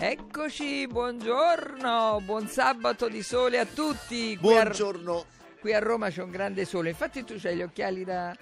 Eccoci, 0.00 0.86
buongiorno, 0.86 2.20
buon 2.24 2.46
sabato 2.46 3.08
di 3.08 3.20
sole 3.20 3.58
a 3.58 3.64
tutti. 3.66 4.36
Qui 4.36 4.56
a- 4.56 4.62
Buongiorno. 4.62 5.24
qui 5.60 5.74
a 5.74 5.80
Roma 5.80 6.08
c'è 6.08 6.22
un 6.22 6.30
grande 6.30 6.64
sole, 6.64 6.90
infatti 6.90 7.24
tu 7.24 7.34
hai 7.42 7.56
gli 7.56 7.62
occhiali 7.62 8.04
da... 8.04 8.32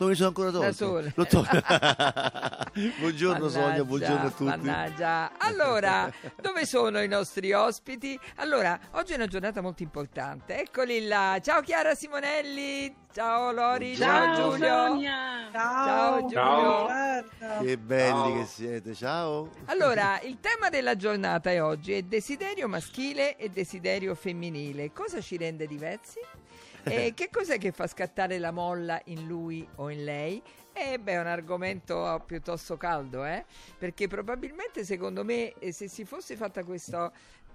Non 0.00 0.08
mi 0.08 0.14
sono 0.14 0.28
ancora 0.28 0.50
tolto. 0.50 1.12
L'ho 1.14 1.26
tolto. 1.26 1.60
buongiorno 3.00 3.50
Sonia, 3.50 3.84
buongiorno 3.84 4.26
a 4.28 4.30
tutti. 4.30 4.44
Mannaggia. 4.44 5.32
Allora, 5.36 6.10
dove 6.40 6.64
sono 6.64 7.02
i 7.02 7.06
nostri 7.06 7.52
ospiti? 7.52 8.18
Allora, 8.36 8.80
oggi 8.92 9.12
è 9.12 9.16
una 9.16 9.26
giornata 9.26 9.60
molto 9.60 9.82
importante. 9.82 10.58
Eccoli 10.58 11.06
là. 11.06 11.38
Ciao 11.42 11.60
Chiara 11.60 11.94
Simonelli. 11.94 12.96
Ciao 13.12 13.52
Lori. 13.52 13.94
Ciao, 13.94 14.34
Ciao 14.34 14.50
Giulio. 14.52 14.86
Sonia. 14.86 15.48
Ciao 15.52 16.26
Giulio. 16.26 17.60
Che 17.60 17.76
belli 17.76 18.38
che 18.38 18.46
siete, 18.46 18.94
ciao. 18.94 19.50
Allora, 19.66 20.18
il 20.22 20.38
tema 20.40 20.70
della 20.70 20.96
giornata 20.96 21.50
è 21.50 21.62
oggi 21.62 21.92
è 21.92 22.00
desiderio 22.00 22.68
maschile 22.68 23.36
e 23.36 23.50
desiderio 23.50 24.14
femminile. 24.14 24.94
Cosa 24.94 25.20
ci 25.20 25.36
rende 25.36 25.66
diversi? 25.66 26.20
E 26.84 27.12
che 27.14 27.28
cos'è 27.30 27.58
che 27.58 27.72
fa 27.72 27.86
scattare 27.86 28.38
la 28.38 28.50
molla 28.50 29.00
in 29.06 29.26
lui 29.26 29.66
o 29.76 29.90
in 29.90 30.04
lei? 30.04 30.42
E 30.72 30.98
beh, 30.98 31.12
è 31.12 31.20
un 31.20 31.26
argomento 31.26 32.22
piuttosto 32.26 32.76
caldo, 32.76 33.24
eh? 33.24 33.44
Perché 33.76 34.06
probabilmente, 34.06 34.84
secondo 34.84 35.24
me, 35.24 35.52
eh, 35.58 35.72
se 35.72 35.88
si 35.88 36.04
fosse 36.04 36.36
fatta 36.36 36.64
questo 36.64 37.12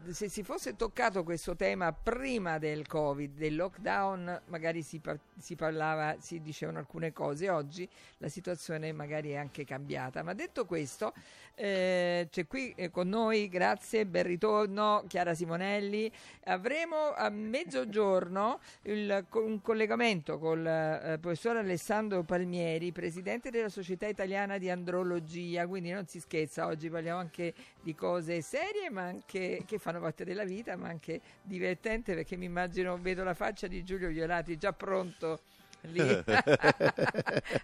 se 0.09 0.29
si 0.29 0.43
fosse 0.43 0.75
toccato 0.75 1.23
questo 1.23 1.55
tema 1.55 1.91
prima 1.91 2.57
del 2.57 2.85
Covid, 2.87 3.35
del 3.35 3.55
lockdown, 3.55 4.41
magari 4.47 4.81
si, 4.81 4.99
par- 4.99 5.19
si 5.37 5.55
parlava, 5.55 6.15
si 6.19 6.41
dicevano 6.41 6.77
alcune 6.79 7.11
cose. 7.11 7.49
Oggi 7.49 7.87
la 8.19 8.27
situazione 8.27 8.91
magari 8.91 9.31
è 9.31 9.35
anche 9.35 9.65
cambiata. 9.65 10.21
Ma 10.23 10.33
detto 10.33 10.65
questo, 10.65 11.13
eh, 11.55 12.27
c'è 12.29 12.45
qui 12.45 12.73
eh, 12.75 12.91
con 12.91 13.09
noi, 13.09 13.49
grazie, 13.49 14.05
ben 14.05 14.23
ritorno, 14.23 15.03
Chiara 15.07 15.33
Simonelli. 15.33 16.11
Avremo 16.45 17.13
a 17.13 17.29
mezzogiorno 17.29 18.59
il- 18.83 19.25
un 19.31 19.61
collegamento 19.61 20.37
col 20.37 20.65
eh, 20.65 21.17
professor 21.19 21.57
Alessandro 21.57 22.23
Palmieri, 22.23 22.91
presidente 22.91 23.49
della 23.49 23.69
Società 23.69 24.07
Italiana 24.07 24.57
di 24.57 24.69
Andrologia. 24.69 25.65
Quindi 25.67 25.91
non 25.91 26.05
si 26.05 26.19
scherza, 26.19 26.67
oggi 26.67 26.89
parliamo 26.89 27.19
anche 27.19 27.53
di 27.81 27.95
cose 27.95 28.41
serie, 28.41 28.89
ma 28.89 29.03
anche 29.03 29.63
che 29.65 29.79
fanno 29.85 29.99
parte 29.99 30.25
della 30.25 30.45
vita, 30.45 30.75
ma 30.75 30.87
anche 30.87 31.21
divertente 31.43 32.15
perché 32.15 32.35
mi 32.37 32.45
immagino, 32.45 32.97
vedo 32.97 33.23
la 33.23 33.35
faccia 33.35 33.67
di 33.67 33.83
Giulio 33.83 34.07
Violati 34.07 34.57
già 34.57 34.73
pronto 34.73 35.41
lì 35.81 36.01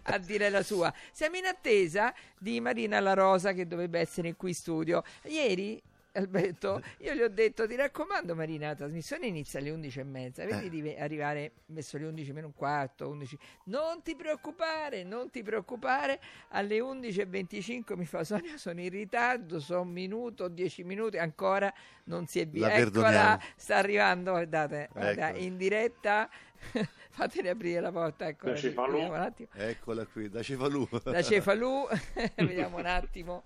a 0.04 0.18
dire 0.20 0.50
la 0.52 0.62
sua. 0.62 0.94
Siamo 1.12 1.38
in 1.38 1.46
attesa 1.46 2.14
di 2.38 2.60
Marina 2.60 3.00
La 3.00 3.16
Rosa 3.16 3.54
che 3.54 3.66
dovrebbe 3.66 4.00
essere 4.00 4.36
qui 4.36 4.50
in 4.50 4.56
studio. 4.56 5.04
Ieri 5.24 5.82
Alberto, 6.14 6.82
io 7.00 7.14
gli 7.14 7.22
ho 7.22 7.30
detto 7.30 7.66
ti 7.66 7.76
raccomando 7.76 8.36
Marina, 8.36 8.68
la 8.68 8.76
trasmissione 8.76 9.28
inizia 9.28 9.60
alle 9.60 9.70
11 9.70 10.00
e 10.00 10.04
mezza, 10.04 10.46
vedi 10.46 10.82
di 10.82 10.94
arrivare 10.96 11.54
verso 11.68 11.98
le 11.98 12.06
11 12.08 12.34
meno 12.34 12.48
un 12.48 12.54
quarto, 12.54 13.08
11. 13.08 13.38
Non 13.66 14.02
ti 14.02 14.16
preoccupare, 14.16 15.04
non 15.04 15.30
ti 15.30 15.42
preoccupare, 15.42 16.20
alle 16.50 16.80
11.25 16.80 17.96
mi 17.96 18.06
fa 18.06 18.24
Sonia, 18.26 18.58
sono 18.58 18.82
in 18.82 18.90
ritardo, 18.90 19.60
sono 19.62 19.82
un 19.82 19.90
minuto, 19.90 20.50
10 20.50 20.84
minuti, 20.84 21.18
ancora 21.18 21.74
non 22.06 22.28
si 22.28 22.40
è 22.42 22.48
via. 22.48 22.68
La 22.68 22.76
Eccola, 22.76 23.40
sta 23.56 23.78
arrivando, 23.78 24.32
guardate, 24.32 24.90
guarda, 24.92 25.30
Ecco. 25.30 25.40
in 25.40 25.56
diretta. 25.58 26.30
Fatemi 27.12 27.48
aprire 27.48 27.80
la 27.80 27.92
porta, 27.92 28.28
eccola. 28.28 28.54
Da 28.54 28.60
qui, 28.60 28.70
Cefalù. 28.70 28.92
vediamo 28.92 29.14
un 29.16 29.22
attimo 29.22 29.50
Eccola 29.54 30.06
qui, 30.06 30.30
da 30.30 30.44
Cefalù. 30.44 30.88
da 31.04 31.22
Cefalù, 31.22 31.88
vediamo 32.36 32.78
un 32.78 32.86
attimo. 32.86 33.44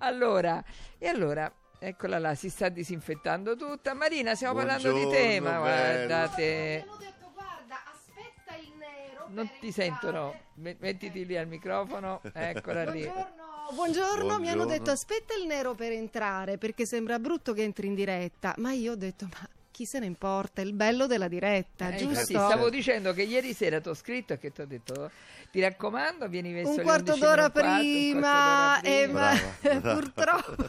Allora, 0.00 0.62
e 0.98 1.06
allora, 1.08 1.50
eccola 1.78 2.18
là, 2.18 2.34
si 2.34 2.48
sta 2.50 2.68
disinfettando 2.68 3.56
tutta. 3.56 3.94
Marina, 3.94 4.34
stiamo 4.34 4.54
parlando 4.54 4.92
di 4.92 5.00
Buongiorno, 5.00 5.10
tema, 5.24 5.50
bello. 5.60 5.60
guardate. 5.60 6.84
hanno 6.86 6.96
detto 6.98 7.30
guarda 7.34 7.76
aspetta 7.92 8.56
il 8.56 8.72
nero 8.78 9.26
Non 9.28 9.50
ti 9.60 9.72
sentono, 9.72 10.24
entrare." 10.24 10.44
Me- 10.54 10.76
mettiti 10.78 11.26
lì 11.26 11.36
al 11.36 11.46
microfono, 11.48 12.20
eccola 12.32 12.84
lì. 12.90 13.02
Buongiorno, 13.02 13.34
buongiorno, 13.74 14.24
mi 14.24 14.30
hanno 14.32 14.38
Buongiorno. 14.64 14.66
detto 14.66 14.90
aspetta 14.90 15.34
il 15.34 15.46
nero 15.46 15.74
per 15.74 15.92
entrare 15.92 16.56
perché 16.56 16.86
sembra 16.86 17.18
brutto 17.18 17.52
che 17.52 17.62
entri 17.62 17.86
in 17.88 17.94
diretta, 17.94 18.54
ma 18.58 18.72
io 18.72 18.92
ho 18.92 18.96
detto 18.96 19.26
ma 19.30 19.48
chi 19.70 19.84
se 19.84 19.98
ne 19.98 20.06
importa, 20.06 20.62
è 20.62 20.64
il 20.64 20.72
bello 20.72 21.06
della 21.06 21.28
diretta, 21.28 21.88
Eh, 21.88 21.96
giusto? 21.96 22.08
infatti, 22.08 22.32
stavo 22.32 22.70
dicendo 22.70 23.12
che 23.12 23.24
ieri 23.24 23.52
sera 23.52 23.78
ti 23.78 23.90
ho 23.90 23.94
scritto 23.94 24.32
e 24.32 24.38
che 24.38 24.50
ti 24.50 24.62
ho 24.62 24.66
detto 24.66 25.10
ti 25.50 25.60
raccomando 25.60 26.26
vieni 26.28 26.54
verso 26.54 26.70
un 26.70 26.76
le 26.76 26.82
quarto 26.82 27.12
11 27.12 27.20
meno 27.20 27.34
d'ora 27.34 27.44
un 27.44 27.52
quarto, 27.52 27.68
un 27.68 27.82
prima, 27.82 28.20
quarto 28.30 28.48
d'ora 28.48 28.80
eh, 28.80 29.02
prima. 29.04 29.20
ma 29.20 29.34
Brava, 29.60 29.94
purtroppo 30.00 30.66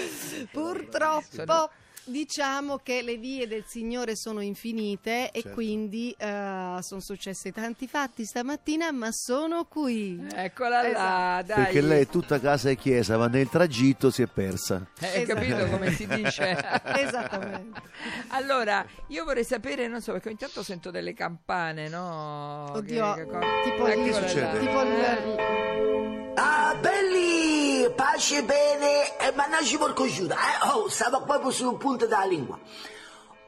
purtroppo 0.52 1.70
diciamo 2.08 2.78
che 2.84 3.02
le 3.02 3.16
vie 3.16 3.48
del 3.48 3.64
Signore 3.66 4.14
sono 4.14 4.40
infinite 4.40 5.32
e 5.32 5.40
Certo. 5.40 5.50
quindi 5.54 6.14
eh, 6.16 6.76
sono 6.80 7.00
successi 7.00 7.50
tanti 7.50 7.88
fatti 7.88 8.24
stamattina, 8.24 8.92
ma 8.92 9.08
sono 9.10 9.64
qui. 9.64 10.24
Eccola 10.32 10.88
là, 10.88 11.42
dai. 11.44 11.64
Perché 11.64 11.80
lei 11.80 12.02
è 12.02 12.06
tutta 12.06 12.38
casa 12.38 12.70
e 12.70 12.76
chiesa, 12.76 13.18
ma 13.18 13.26
nel 13.26 13.48
tragitto 13.48 14.10
si 14.12 14.22
è 14.22 14.26
persa. 14.28 14.86
Eh, 15.00 15.18
Hai 15.18 15.24
capito 15.24 15.66
come 15.66 15.90
si 15.90 16.06
dice? 16.06 16.56
Esattamente. 16.96 17.80
Allora, 18.28 18.86
io 19.08 19.24
vorrei 19.24 19.44
sapere, 19.44 19.88
non 19.88 20.00
so, 20.00 20.12
perché 20.12 20.28
ogni 20.28 20.38
tanto 20.38 20.62
sento 20.62 20.92
delle 20.92 21.12
campane, 21.12 21.88
no? 21.88 22.70
Oddio, 22.72 23.14
Che- 23.14 23.26
che- 23.26 23.38
tipo, 23.64 23.86
Eccola 23.88 23.94
il- 24.30 24.58
tipo 24.60 24.80
il- 24.82 24.88
Eh, 25.00 26.34
Ah, 26.38 26.76
belli! 26.80 27.55
Pace 27.90 28.42
bene 28.42 29.16
e 29.18 29.32
mannaggia 29.32 29.78
porco 29.78 30.06
giuda. 30.06 30.36
Eh? 30.36 30.68
Oh, 30.70 30.88
stavo 30.88 31.22
proprio 31.22 31.50
sul 31.50 31.76
punto 31.76 32.06
della 32.06 32.24
lingua. 32.24 32.58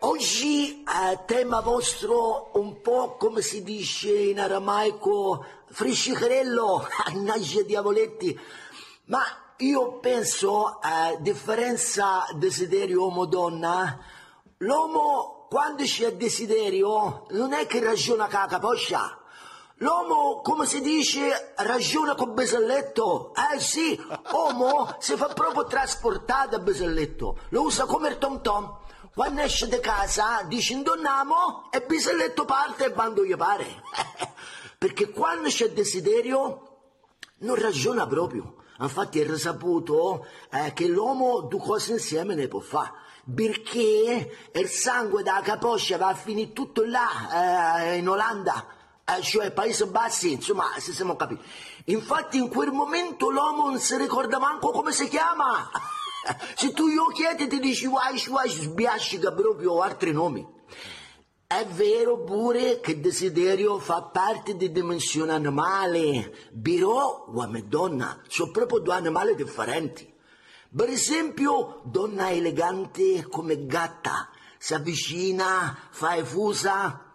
Oggi, 0.00 0.84
eh, 0.84 1.18
tema 1.26 1.60
vostro, 1.60 2.50
un 2.54 2.80
po' 2.80 3.16
come 3.16 3.42
si 3.42 3.62
dice 3.62 4.12
in 4.12 4.38
aramaico, 4.38 5.44
friscicherello, 5.70 6.86
mannaggia 7.06 7.62
diavoletti. 7.66 8.38
Ma 9.06 9.22
io 9.58 9.98
penso, 9.98 10.78
a 10.80 11.16
differenza 11.18 12.26
desiderio 12.34 13.00
uomo-donna, 13.00 13.98
l'uomo 14.58 15.46
quando 15.48 15.82
c'è 15.82 16.12
desiderio 16.12 17.26
non 17.30 17.52
è 17.52 17.66
che 17.66 17.80
ragiona 17.80 18.28
con 18.28 18.40
la 18.40 18.46
caposcia. 18.46 19.17
L'uomo, 19.80 20.40
come 20.40 20.66
si 20.66 20.80
dice, 20.80 21.52
ragiona 21.58 22.16
col 22.16 22.32
beselletto. 22.32 23.32
Eh 23.34 23.60
sì, 23.60 23.96
uomo 24.32 24.96
si 24.98 25.14
fa 25.14 25.28
proprio 25.28 25.66
trasportare 25.66 26.48
da 26.48 26.58
beselletto. 26.58 27.38
Lo 27.50 27.62
usa 27.62 27.84
come 27.84 28.08
il 28.08 28.18
tom 28.18 28.42
tom. 28.42 28.76
Quando 29.14 29.40
esce 29.40 29.68
di 29.68 29.78
casa 29.78 30.42
dice 30.42 30.72
indonnamo 30.72 31.70
e 31.70 31.82
beselletto 31.82 32.44
parte 32.44 32.86
e 32.86 32.90
quando 32.90 33.24
gli 33.24 33.36
pare. 33.36 33.82
Perché 34.78 35.10
quando 35.10 35.48
c'è 35.48 35.70
desiderio 35.70 36.80
non 37.38 37.54
ragiona 37.54 38.04
proprio. 38.08 38.56
Infatti 38.80 39.20
è 39.20 39.26
risaputo 39.26 40.26
eh, 40.50 40.72
che 40.72 40.88
l'uomo 40.88 41.42
due 41.42 41.60
cose 41.60 41.92
insieme 41.92 42.34
ne 42.34 42.48
può 42.48 42.58
fare. 42.58 42.92
Perché 43.32 44.50
il 44.52 44.68
sangue 44.68 45.22
dalla 45.22 45.42
caposcia 45.42 45.98
va 45.98 46.08
a 46.08 46.14
finire 46.14 46.52
tutto 46.52 46.84
là, 46.84 47.82
eh, 47.82 47.96
in 47.96 48.08
Olanda, 48.08 48.77
eh, 49.16 49.22
cioè 49.22 49.50
Paesi 49.52 49.86
Bassi, 49.86 50.32
insomma, 50.32 50.66
se 50.78 50.92
siamo 50.92 51.16
capiti. 51.16 51.42
Infatti 51.86 52.36
in 52.36 52.48
quel 52.48 52.70
momento 52.70 53.30
l'uomo 53.30 53.70
non 53.70 53.78
si 53.78 53.96
ricorda 53.96 54.38
manco 54.38 54.70
come 54.70 54.92
si 54.92 55.08
chiama. 55.08 55.70
Se 56.56 56.72
tu 56.72 56.88
glielo 56.88 57.06
chiedi 57.06 57.46
ti 57.46 57.58
dici 57.58 57.86
vai, 57.86 58.22
vai, 58.28 58.50
sbiascica 58.50 59.32
proprio 59.32 59.80
altri 59.80 60.12
nomi. 60.12 60.46
È 61.46 61.64
vero 61.64 62.22
pure 62.24 62.80
che 62.80 62.90
il 62.90 63.00
desiderio 63.00 63.78
fa 63.78 64.02
parte 64.02 64.54
di 64.54 64.70
dimensione 64.70 65.32
animale, 65.32 66.50
però 66.62 67.24
uomo 67.28 67.56
e 67.56 67.62
donna 67.62 68.20
sono 68.28 68.50
proprio 68.50 68.80
due 68.80 68.94
animali 68.94 69.34
differenti. 69.34 70.12
Per 70.76 70.90
esempio, 70.90 71.80
donna 71.84 72.30
elegante 72.30 73.26
come 73.26 73.64
gatta, 73.64 74.28
si 74.58 74.74
avvicina, 74.74 75.74
fa 75.88 76.16
effusa. 76.16 77.07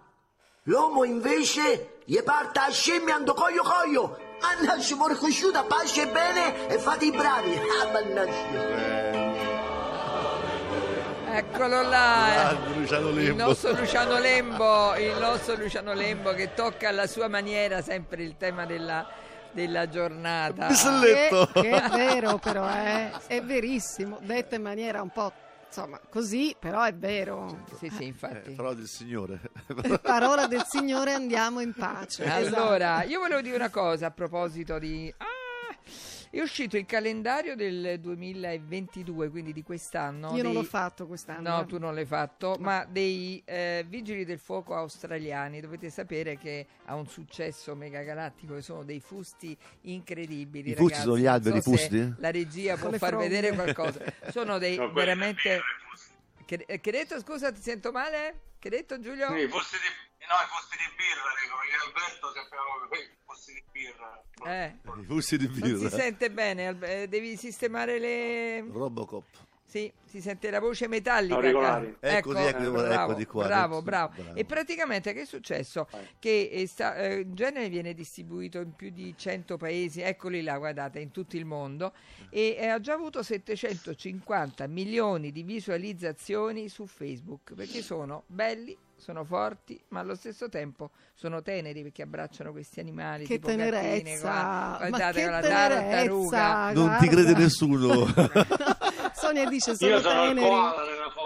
L'uomo 0.68 1.04
invece 1.04 1.98
gli 2.06 2.22
parte 2.22 2.60
a 2.60 2.72
scemmiando 2.72 3.34
coglio 3.34 3.64
coglio. 3.64 4.18
Mannaggia, 4.40 4.96
porco 4.96 5.30
sciuta, 5.30 5.64
pace 5.64 6.04
e 6.04 6.08
bene 6.08 6.68
e 6.68 6.78
fate 6.78 7.06
i 7.06 7.12
bravi. 7.12 7.60
Ah, 7.84 7.92
mannaggia. 7.92 9.12
Eccolo 11.36 11.82
là. 11.82 12.48
Ah, 12.48 12.58
Luciano 12.76 13.10
Il 13.10 13.36
nostro 13.36 13.74
Luciano 13.74 14.18
Lembo, 14.20 14.96
il 14.96 15.18
nostro 15.20 15.56
Luciano 15.56 15.94
Lembo 15.94 16.34
che 16.34 16.54
tocca 16.54 16.88
alla 16.88 17.08
sua 17.08 17.28
maniera 17.28 17.82
sempre 17.82 18.24
il 18.24 18.38
tema 18.38 18.66
della, 18.66 19.06
della 19.52 19.90
giornata. 19.90 20.68
Che, 20.68 21.48
che 21.52 21.70
è 21.72 21.90
vero 21.90 22.38
però, 22.38 22.70
eh? 22.70 23.12
è 23.28 23.42
verissimo, 23.42 24.18
detto 24.22 24.56
in 24.56 24.62
maniera 24.62 25.02
un 25.02 25.10
po' 25.10 25.34
insomma 25.74 26.00
così, 26.08 26.56
però 26.60 26.84
è 26.84 26.94
vero. 26.94 27.66
Sì, 27.80 27.90
sì, 27.90 28.04
Eh, 28.04 28.06
infatti. 28.06 28.52
parola 28.52 28.76
del 28.76 28.88
Signore. 28.88 29.40
Parola 30.02 30.46
del 30.46 30.64
Signore, 30.70 31.14
andiamo 31.14 31.62
in 31.62 31.74
pace. 31.74 32.26
Allora, 32.30 33.04
io 33.04 33.20
volevo 33.20 33.42
dire 33.42 33.56
una 33.56 33.70
cosa 33.72 34.06
a 34.08 34.12
proposito 34.12 34.78
di... 34.78 35.12
Ah! 35.18 35.26
È 36.34 36.42
uscito 36.42 36.78
il 36.78 36.88
calendario 36.88 37.56
del 37.56 38.00
2022, 38.00 39.30
quindi 39.30 39.54
di 39.54 39.62
quest'anno. 39.62 40.30
Io 40.36 40.42
non 40.42 40.54
dei- 40.54 40.62
l'ho 40.62 40.68
fatto 40.68 41.06
quest'anno. 41.06 41.48
No, 41.48 41.62
eh. 41.62 41.66
tu 41.68 41.78
non 41.78 41.94
l'hai 41.94 42.08
fatto, 42.08 42.58
ma 42.60 42.86
dei 42.86 43.40
eh, 43.46 43.86
vigili 43.88 44.26
del 44.26 44.40
fuoco 44.40 44.74
australiani. 44.74 45.62
Dovete 45.62 45.92
sapere 45.92 46.40
che 46.40 46.66
ha 46.86 46.96
un 46.96 47.06
successo 47.06 47.76
megagalattico, 47.76 48.56
che 48.56 48.62
sono 48.64 48.84
dei 48.84 49.00
fusti 49.00 49.56
incredibili. 49.82 50.72
I 50.72 50.76
fusti 50.76 51.02
sono 51.02 51.20
gli 51.20 51.24
Non 51.26 51.34
alberi 51.34 51.62
so 51.62 51.70
fusti? 51.70 52.14
La 52.18 52.32
regia 52.32 52.78
può 52.78 52.90
far 52.94 53.10
fronde. 53.10 53.28
vedere 53.30 53.54
qualcosa. 53.54 54.00
Sono 54.32 54.58
dei 54.58 54.76
No, 54.82 54.92
veramente. 54.92 55.62
di 56.40 56.46
Che, 56.46 56.66
che 56.66 56.90
hai 56.90 56.92
detto? 56.98 57.20
Scusa, 57.20 57.52
ti 57.52 57.62
sento 57.62 57.92
male? 57.92 58.40
Che 58.58 58.70
hai 58.70 58.76
detto 58.78 59.00
Giulio? 59.00 59.28
sì, 59.30 59.38
i 59.44 59.48
fusti 59.48 59.76
di, 60.24 60.30
no, 60.32 60.40
i 60.40 60.48
fusti 60.48 60.78
di 60.80 60.88
birra, 60.96 61.30
dico, 61.36 61.56
perché 61.60 61.76
Alberto 61.84 62.32
sappiamo 62.32 62.88
che 62.90 63.00
i 63.04 63.18
fusti 63.26 63.54
di 63.54 63.64
birra. 63.72 64.24
Eh. 64.46 65.02
I 65.02 65.06
fussi 65.06 65.38
di 65.38 65.48
Non 65.48 65.56
si 65.56 65.62
birra. 65.62 65.90
sente 65.90 66.32
bene, 66.32 66.78
eh, 66.82 67.08
devi 67.08 67.36
sistemare 67.36 68.00
le... 68.00 68.62
Robocop. 68.72 69.26
Sì, 69.66 69.92
si 70.06 70.22
sente 70.22 70.52
la 70.52 70.60
voce 70.60 70.88
metallica. 70.88 71.34
Auricolari. 71.34 71.98
cara. 72.00 72.18
Ecco, 72.18 72.36
sì, 72.36 72.44
ecco, 72.44 72.72
bravo, 72.72 72.92
ecco 72.92 73.14
di 73.16 73.26
qua, 73.26 73.46
bravo, 73.46 73.74
ecco, 73.78 73.84
bravo. 73.84 74.14
bravo. 74.22 74.38
E 74.38 74.46
praticamente 74.46 75.14
che 75.14 75.22
è 75.22 75.26
successo? 75.26 75.88
Che 76.20 76.50
eh, 76.52 76.68
sta- 76.68 76.96
eh, 76.96 77.22
in 77.22 77.34
genere 77.34 77.70
viene 77.70 77.96
distribuito 77.96 78.60
in 78.60 78.76
più 78.76 78.92
di 78.92 79.16
100 79.18 79.58
paesi, 79.58 80.02
eccoli 80.02 80.44
là, 80.44 80.60
guardate, 80.60 81.00
in 81.00 81.10
tutto 81.10 81.38
il 81.38 81.46
mondo, 81.46 81.92
e 82.30 82.56
eh, 82.60 82.68
ha 82.68 82.80
già 82.80 82.94
avuto 82.94 83.24
750 83.24 84.68
milioni 84.68 85.32
di 85.32 85.42
visualizzazioni 85.42 86.70
su 86.70 86.86
Facebook, 86.86 87.56
perché 87.56 87.82
sono 87.82 88.26
belli, 88.28 88.78
sono 89.04 89.24
forti, 89.24 89.80
ma 89.90 90.00
allo 90.00 90.16
stesso 90.16 90.50
tempo 90.50 90.90
sono 91.14 91.42
teneri 91.44 91.84
perché 91.84 92.02
abbracciano 92.02 92.52
questi 92.52 92.80
animali. 92.80 93.26
Che 93.26 93.36
tipo 93.36 93.48
gattine, 93.48 93.70
tenerezza! 93.70 94.32
Ma 94.32 94.78
Guardate 94.88 95.14
che 95.14 95.24
con 95.24 95.32
la 95.32 95.42
tenerezza! 95.42 95.82
tartaruga. 95.82 96.72
Non 96.74 96.98
ti 97.00 97.08
crede 97.10 97.34
nessuno. 97.36 98.06
Sonia 99.14 99.48
dice 99.48 99.76
sono 99.76 99.92
Io 99.92 100.02
sono 100.02 100.24
il 100.24 100.36
teneri. 100.36 100.50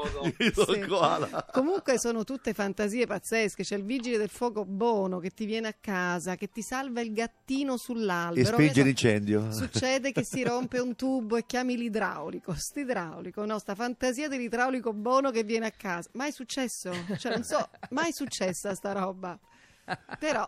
Sono 0.08 0.32
Sì. 0.78 1.52
Comunque 1.52 2.00
sono 2.00 2.24
tutte 2.24 2.54
fantasie 2.54 3.06
pazzesche. 3.06 3.64
C'è 3.64 3.76
il 3.76 3.84
vigile 3.84 4.18
del 4.18 4.30
fuoco 4.30 4.66
Bono 4.66 5.20
che 5.20 5.30
ti 5.30 5.46
viene 5.46 5.68
a 5.68 5.76
casa, 5.80 6.36
che 6.36 6.50
ti 6.50 6.62
salva 6.62 7.02
il 7.02 7.14
gattino 7.14 7.74
E 7.76 7.78
sull'albero. 7.78 8.46
spinge 8.56 8.72
Che 8.74 8.80
so- 8.80 8.86
l'incendio. 8.86 9.52
Succede 9.52 10.12
che 10.12 10.24
si 10.24 10.44
rompe 10.44 10.80
un 10.80 10.96
tubo 10.98 11.36
e 11.38 11.46
chiami 11.46 11.78
l'idraulico. 11.78 12.54
St'idraulico, 12.54 13.46
no, 13.46 13.60
sta 13.60 13.76
fantasia 13.76 14.28
dell'idraulico 14.28 14.94
Bono 14.94 15.32
che 15.32 15.44
viene 15.44 15.66
a 15.68 15.72
casa. 15.72 16.10
Mai 16.14 16.32
successo? 16.32 16.92
Cioè, 17.18 17.34
non 17.34 17.44
so, 17.44 17.70
mai 17.92 18.12
successa 18.14 18.74
sta 18.76 18.92
roba. 18.94 19.38
Però 20.20 20.46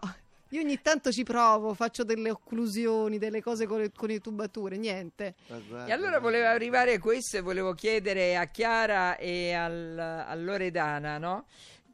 io 0.50 0.62
ogni 0.62 0.82
tanto 0.82 1.12
ci 1.12 1.24
provo, 1.24 1.74
faccio 1.74 2.04
delle 2.04 2.32
occlusioni, 2.32 3.18
delle 3.18 3.42
cose 3.42 3.68
con 3.68 3.80
le, 3.80 3.92
con 3.96 4.08
le 4.10 4.20
tubature, 4.20 4.78
niente. 4.78 5.36
E 5.88 5.92
allora 5.92 6.20
volevo 6.20 6.48
arrivare 6.48 6.94
a 6.94 7.00
questo 7.00 7.38
e 7.38 7.42
volevo 7.42 7.74
chiedere 7.74 8.36
a 8.36 8.46
Chiara 8.46 9.16
e 9.18 9.54
al, 9.54 9.98
a 9.98 10.34
Loredana, 10.36 11.18
no? 11.18 11.46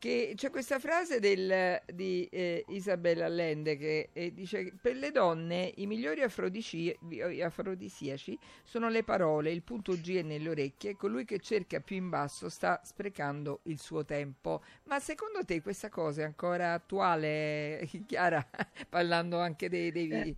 Che 0.06 0.34
c'è 0.36 0.52
questa 0.52 0.78
frase 0.78 1.20
del- 1.20 1.82
di 1.92 2.28
eh, 2.32 2.64
Isabella 2.68 3.26
Allende 3.26 3.76
che 3.76 4.10
eh, 4.14 4.32
dice 4.36 4.72
per 4.80 4.98
le 4.98 5.10
donne 5.10 5.72
i 5.78 5.88
migliori 5.88 6.22
afrodisiaci 6.22 8.38
sono 8.64 8.90
le 8.90 9.04
parole, 9.04 9.52
il 9.52 9.64
punto 9.64 9.94
G 9.94 10.18
è 10.18 10.22
nelle 10.22 10.50
orecchie, 10.50 10.96
colui 10.96 11.26
che 11.26 11.40
cerca 11.40 11.80
più 11.80 11.96
in 11.96 12.10
basso 12.10 12.50
sta 12.50 12.80
sprecando 12.84 13.62
il 13.64 13.80
suo 13.80 14.06
tempo. 14.06 14.62
Ma 14.84 15.00
secondo 15.00 15.44
te 15.44 15.64
questa 15.64 15.90
cosa 15.90 16.22
è 16.22 16.26
ancora 16.26 16.74
attuale, 16.74 17.90
Chiara, 18.06 18.48
parlando 18.88 19.40
anche 19.40 19.70
dei... 19.70 19.92
dei, 19.92 20.36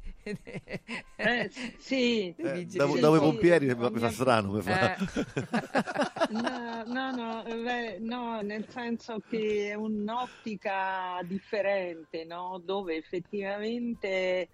Eh, 1.17 1.51
sì, 1.77 2.33
Eh, 2.37 2.65
da, 2.73 2.85
del 2.85 2.99
da 2.99 3.09
voi 3.09 3.19
fuoco. 3.19 3.21
pompieri 3.31 3.75
mi 3.75 3.99
fa, 3.99 4.09
strano. 4.11 4.53
Mi 4.53 4.61
fa. 4.61 4.95
Eh. 4.95 4.97
no, 6.29 6.56
no, 6.87 7.11
no, 7.11 7.43
beh, 7.43 7.99
no, 7.99 8.41
nel 8.41 8.67
senso 8.69 9.19
che 9.29 9.69
è 9.69 9.73
un'ottica 9.73 11.19
differente, 11.23 12.25
no? 12.25 12.61
Dove 12.63 12.95
effettivamente 12.95 14.49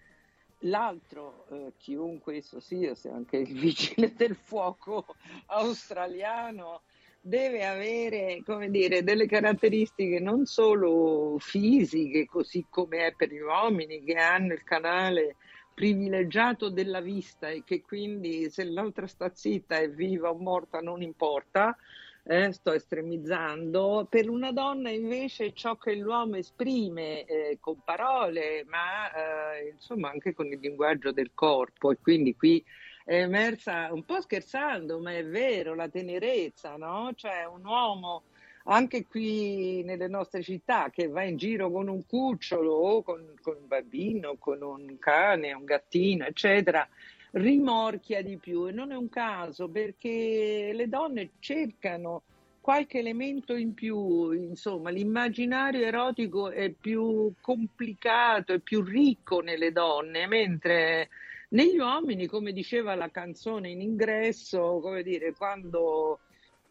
l'altro, 0.60 1.46
eh, 1.50 1.74
chiunque 1.78 2.38
esso 2.38 2.60
sia, 2.60 2.96
se 2.96 3.10
anche 3.10 3.38
il 3.38 3.54
vigile 3.54 4.14
del 4.14 4.36
fuoco 4.36 5.06
australiano, 5.48 6.82
deve 7.22 7.66
avere, 7.66 8.42
come 8.46 8.70
dire, 8.70 9.04
delle 9.04 9.28
caratteristiche 9.28 10.20
non 10.20 10.46
solo 10.46 11.38
fisiche, 11.40 12.26
così 12.26 12.66
come 12.70 13.08
è 13.08 13.14
per 13.16 13.32
gli 13.32 13.40
uomini 13.40 14.04
che 14.04 14.16
hanno 14.16 14.54
il 14.54 14.64
canale 14.64 15.38
privilegiato 15.74 16.70
della 16.70 17.00
vista 17.00 17.50
e 17.50 17.64
che 17.64 17.82
quindi 17.82 18.50
se 18.50 18.64
l'altra 18.66 19.08
sta 19.08 19.32
zitta 19.34 19.78
è 19.78 19.90
viva 19.90 20.30
o 20.30 20.38
morta 20.38 20.80
non 20.82 21.02
importa, 21.02 21.76
eh, 22.24 22.52
sto 22.54 22.72
estremizzando, 22.72 24.08
per 24.10 24.30
una 24.30 24.52
donna 24.52 24.90
invece 24.90 25.54
ciò 25.54 25.76
che 25.76 25.96
l'uomo 25.96 26.38
esprime 26.38 27.26
eh, 27.26 27.58
con 27.60 27.82
parole, 27.84 28.64
ma 28.68 29.12
eh, 29.12 29.70
insomma 29.74 30.10
anche 30.10 30.34
con 30.34 30.48
il 30.48 30.60
linguaggio 30.60 31.12
del 31.12 31.32
corpo 31.34 31.92
e 31.92 31.98
quindi 32.02 32.36
qui 32.36 32.64
è 33.06 33.16
emersa 33.22 33.92
un 33.92 34.06
po' 34.06 34.22
scherzando, 34.22 35.00
ma 35.00 35.14
è 35.14 35.26
vero, 35.26 35.76
la 35.76 35.90
tenerezza, 35.90 36.78
no? 36.78 37.12
Cioè 37.14 37.46
un 37.46 37.66
uomo 37.66 38.24
anche 38.66 39.06
qui 39.06 39.84
nelle 39.84 40.08
nostre 40.08 40.42
città 40.42 40.90
che 40.90 41.08
va 41.08 41.24
in 41.24 41.36
giro 41.36 41.70
con 41.70 41.90
un 41.90 42.06
cucciolo 42.06 42.72
o 42.72 43.04
con, 43.04 43.34
con 43.42 43.58
un 43.60 43.68
bambino, 43.68 44.36
con 44.38 44.62
un 44.62 44.98
cane, 45.00 45.52
un 45.52 45.66
gattino, 45.66 46.26
eccetera, 46.26 46.88
rimorchia 47.34 48.22
di 48.22 48.38
più 48.38 48.68
e 48.68 48.72
non 48.72 48.92
è 48.92 48.96
un 48.96 49.10
caso 49.10 49.68
perché 49.70 50.72
le 50.74 50.88
donne 50.88 51.32
cercano 51.40 52.24
qualche 52.62 53.00
elemento 53.00 53.56
in 53.56 53.74
più, 53.74 54.32
insomma, 54.32 54.90
l'immaginario 54.90 55.86
erotico 55.86 56.50
è 56.50 56.70
più 56.72 57.34
complicato, 57.42 58.54
è 58.54 58.60
più 58.60 58.82
ricco 58.82 59.42
nelle 59.42 59.72
donne, 59.74 60.28
mentre 60.28 61.10
negli 61.50 61.78
uomini, 61.78 62.26
come 62.28 62.54
diceva 62.54 62.96
la 62.96 63.10
canzone 63.10 63.70
in 63.70 63.82
ingresso, 63.82 64.80
come 64.80 65.04
dire, 65.04 65.34
quando 65.34 66.20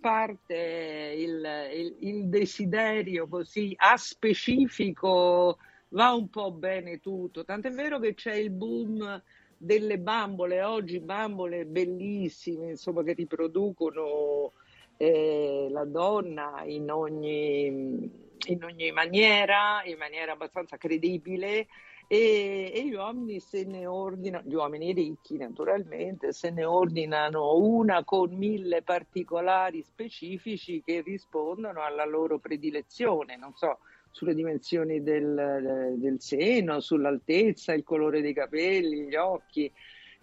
parte 0.01 1.15
il, 1.17 1.45
il- 1.75 1.97
il 2.09 2.29
desiderio 2.29 3.29
così 3.29 3.73
a 3.77 3.97
specifico 3.97 5.59
va 5.91 6.13
un 6.13 6.29
po' 6.31 6.51
bene 6.53 6.99
tutto. 7.01 7.45
Tant'è 7.45 7.71
vero 7.71 7.99
che 8.01 8.15
c'è 8.15 8.35
il 8.35 8.51
boom 8.51 9.23
delle 9.63 9.99
bambole, 9.99 10.63
oggi 10.63 10.99
bambole 10.99 11.65
bellissime, 11.67 12.71
insomma, 12.71 13.05
che 13.05 13.13
riproducono 13.13 14.55
eh, 14.97 15.69
la 15.71 15.85
donna 15.85 16.63
in 16.65 16.91
ogni, 16.91 17.67
in 17.67 18.65
ogni 18.65 18.91
maniera, 18.91 19.83
in 19.85 19.99
maniera 19.99 20.33
abbastanza 20.33 20.77
credibile. 20.77 21.69
E, 22.09 22.73
e 22.75 22.85
gli 22.85 22.93
uomini 22.93 23.39
se 23.39 23.65
ne 23.65 23.87
ordinano, 23.87 24.47
gli 24.47 24.55
uomini 24.55 24.93
ricchi 24.93 25.37
naturalmente, 25.39 26.33
se 26.33 26.51
ne 26.51 26.65
ordinano 26.65 27.55
una 27.55 28.05
con 28.05 28.35
mille 28.35 28.83
particolari 28.83 29.83
specifici 29.83 30.83
che 30.85 31.01
rispondono 31.01 31.83
alla 31.83 32.05
loro 32.05 32.39
predilezione, 32.39 33.37
non 33.37 33.55
so, 33.55 33.79
sulle 34.13 34.35
dimensioni 34.35 35.03
del, 35.03 35.95
del 35.97 36.21
seno, 36.21 36.79
sull'altezza, 36.81 37.73
il 37.73 37.83
colore 37.83 38.21
dei 38.21 38.33
capelli, 38.33 39.09
gli 39.09 39.17
occhi. 39.17 39.71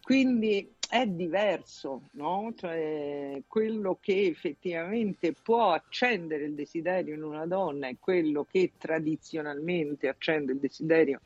Quindi 0.01 0.73
è 0.89 1.05
diverso, 1.05 2.03
no? 2.11 2.53
Cioè, 2.55 3.43
quello 3.47 3.97
che 3.99 4.27
effettivamente 4.27 5.33
può 5.33 5.73
accendere 5.73 6.45
il 6.45 6.53
desiderio 6.53 7.13
in 7.13 7.23
una 7.23 7.45
donna 7.45 7.89
e 7.89 7.97
quello 7.99 8.45
che 8.49 8.71
tradizionalmente 8.77 10.07
accende 10.07 10.53
il 10.53 10.59
desiderio 10.59 11.19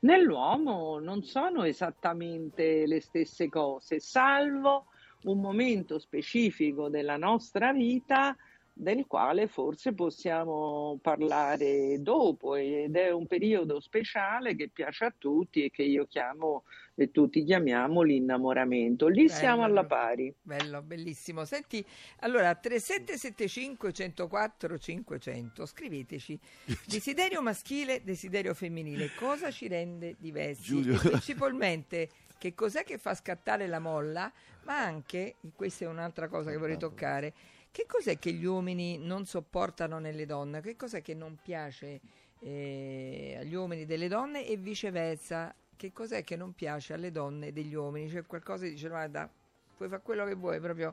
nell'uomo 0.00 0.98
non 0.98 1.22
sono 1.24 1.64
esattamente 1.64 2.86
le 2.86 3.00
stesse 3.00 3.48
cose, 3.48 3.98
salvo 3.98 4.86
un 5.24 5.40
momento 5.40 5.98
specifico 5.98 6.88
della 6.88 7.16
nostra 7.16 7.72
vita 7.72 8.36
del 8.80 9.06
quale 9.08 9.48
forse 9.48 9.92
possiamo 9.92 10.98
parlare 11.02 12.00
dopo 12.00 12.54
ed 12.54 12.94
è 12.94 13.10
un 13.10 13.26
periodo 13.26 13.80
speciale 13.80 14.54
che 14.54 14.68
piace 14.68 15.04
a 15.06 15.14
tutti 15.16 15.64
e 15.64 15.70
che 15.70 15.82
io 15.82 16.06
chiamo 16.06 16.62
e 16.94 17.10
tutti 17.10 17.44
chiamiamo 17.44 18.02
l'innamoramento. 18.02 19.08
Lì 19.08 19.28
siamo 19.28 19.62
alla 19.64 19.82
Bello. 19.82 20.02
pari. 20.02 20.34
Bello, 20.40 20.82
bellissimo. 20.82 21.44
Senti, 21.44 21.84
allora 22.20 22.54
3775 22.54 23.92
104 23.92 24.78
500, 24.78 25.66
scriveteci. 25.66 26.38
Desiderio 26.86 27.42
maschile, 27.42 28.02
desiderio 28.04 28.54
femminile, 28.54 29.10
cosa 29.16 29.50
ci 29.50 29.66
rende 29.66 30.14
diversi? 30.18 30.62
Giulio. 30.62 30.98
Principalmente 30.98 32.08
che 32.38 32.54
cos'è 32.54 32.84
che 32.84 32.98
fa 32.98 33.14
scattare 33.14 33.66
la 33.66 33.80
molla, 33.80 34.32
ma 34.64 34.78
anche, 34.80 35.36
questa 35.54 35.84
è 35.84 35.88
un'altra 35.88 36.28
cosa 36.28 36.50
che 36.50 36.56
vorrei 36.56 36.78
toccare, 36.78 37.34
che 37.78 37.86
cos'è 37.86 38.18
che 38.18 38.32
gli 38.32 38.44
uomini 38.44 38.98
non 38.98 39.24
sopportano 39.24 40.00
nelle 40.00 40.26
donne? 40.26 40.60
Che 40.60 40.74
cos'è 40.74 41.00
che 41.00 41.14
non 41.14 41.38
piace 41.40 42.00
eh, 42.40 43.36
agli 43.38 43.54
uomini 43.54 43.86
delle 43.86 44.08
donne 44.08 44.44
e 44.44 44.56
viceversa? 44.56 45.54
che 45.76 45.92
cos'è 45.92 46.24
che 46.24 46.34
non 46.34 46.54
piace 46.54 46.94
alle 46.94 47.12
donne 47.12 47.52
degli 47.52 47.72
uomini, 47.72 48.10
c'è 48.10 48.26
qualcosa 48.26 48.64
che 48.64 48.70
dice 48.72 48.88
guarda, 48.88 49.30
puoi 49.76 49.88
fare 49.88 50.02
quello 50.02 50.24
che 50.24 50.34
vuoi, 50.34 50.58
proprio 50.58 50.92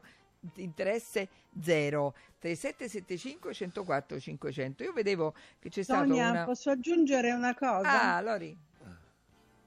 interesse 0.58 1.28
zero 1.60 2.14
3775 2.38 3.52
104 3.52 4.20
500 4.20 4.84
io 4.84 4.94
vedevo 4.94 5.34
che 5.58 5.70
c'è 5.70 5.82
stato 5.82 6.06
Sonia, 6.06 6.30
una 6.30 6.44
posso 6.44 6.70
aggiungere 6.70 7.32
una 7.32 7.56
cosa? 7.56 8.14
ah 8.14 8.22
Lori 8.22 8.56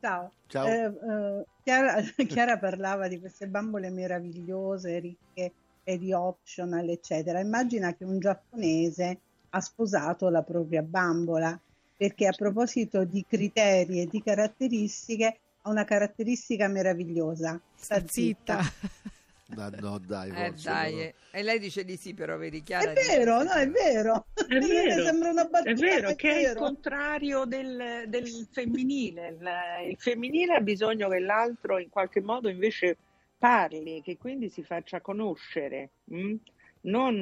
Ciao. 0.01 0.31
Ciao. 0.47 0.67
Eh, 0.67 0.85
eh, 0.85 1.47
Chiara, 1.65 2.01
Chiara 2.29 2.59
parlava 2.59 3.09
di 3.09 3.19
queste 3.19 3.49
bambole 3.49 3.91
meravigliose, 3.91 5.01
ricche 5.01 5.53
e 5.89 5.99
di 5.99 6.13
optional, 6.13 6.87
eccetera. 6.91 7.41
Immagina 7.41 7.95
che 7.95 8.05
un 8.05 8.19
giapponese 8.19 9.21
ha 9.49 9.61
sposato 9.63 10.29
la 10.29 10.43
propria 10.43 10.83
bambola, 10.83 11.59
perché 11.97 12.27
a 12.27 12.33
proposito 12.37 13.05
di 13.05 13.25
criteri 13.27 14.03
e 14.03 14.07
di 14.07 14.23
caratteristiche, 14.23 15.39
ha 15.63 15.71
una 15.71 15.85
caratteristica 15.85 16.69
meravigliosa. 16.69 17.59
Sta 17.75 18.07
zitta. 18.07 18.61
Ma 19.57 19.71
no, 19.81 19.99
dai, 19.99 20.29
eh, 20.29 20.53
dai 20.63 21.01
eh. 21.01 21.15
e 21.31 21.43
lei 21.43 21.59
dice 21.59 21.87
di 21.87 21.97
sì 21.97 22.13
però 22.13 22.37
vedi 22.37 22.59
È 22.59 22.63
Chiara 22.63 22.93
dice 22.93 23.17
vero, 23.17 23.43
no, 23.43 23.53
è 23.53 23.71
vero. 23.71 24.27
È 24.35 24.45
vero, 24.61 25.05
Sembra 25.05 25.31
una 25.31 25.45
battuta, 25.45 25.71
È 25.71 25.75
vero, 25.75 26.15
che 26.15 26.31
è 26.31 26.39
il 26.41 26.47
vero. 26.49 26.61
contrario 26.61 27.47
del, 27.47 28.05
del 28.09 28.47
femminile. 28.51 29.29
Il, 29.29 29.91
il 29.93 29.97
femminile 29.99 30.57
ha 30.57 30.61
bisogno 30.61 31.09
che 31.09 31.19
l'altro 31.19 31.79
in 31.79 31.89
qualche 31.89 32.21
modo 32.21 32.51
invece 32.51 32.99
parli, 33.39 34.03
che 34.03 34.17
quindi 34.19 34.49
si 34.49 34.63
faccia 34.63 35.01
conoscere, 35.01 35.91
mm? 36.13 36.35
non 36.83 37.17